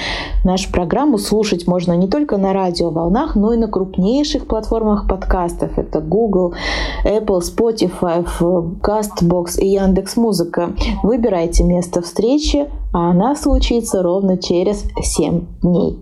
нашу 0.43 0.73
программу 0.73 1.19
слушать 1.19 1.69
можно 1.69 1.93
не 1.93 2.09
только 2.09 2.39
на 2.39 2.53
радиоволнах, 2.53 3.37
но 3.37 3.53
и 3.53 3.57
на 3.57 3.69
крупнейших 3.69 4.49
платформах 4.49 5.07
подкастов. 5.07 5.79
Это 5.79 6.01
Google, 6.01 6.55
Apple, 7.05 7.39
Spotify, 7.39 8.27
CastBox 8.83 9.61
и 9.61 9.69
Яндекс 9.69 10.17
Музыка. 10.17 10.71
Выбирайте 11.05 11.63
место 11.63 12.03
встречи, 12.03 12.67
а 12.93 13.13
она 13.13 13.37
случится 13.37 14.03
ровно 14.03 14.39
через 14.39 14.87
7 15.01 15.47
дней. 15.63 16.01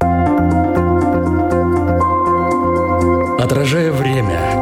Отражая 3.38 3.92
время 3.92 4.61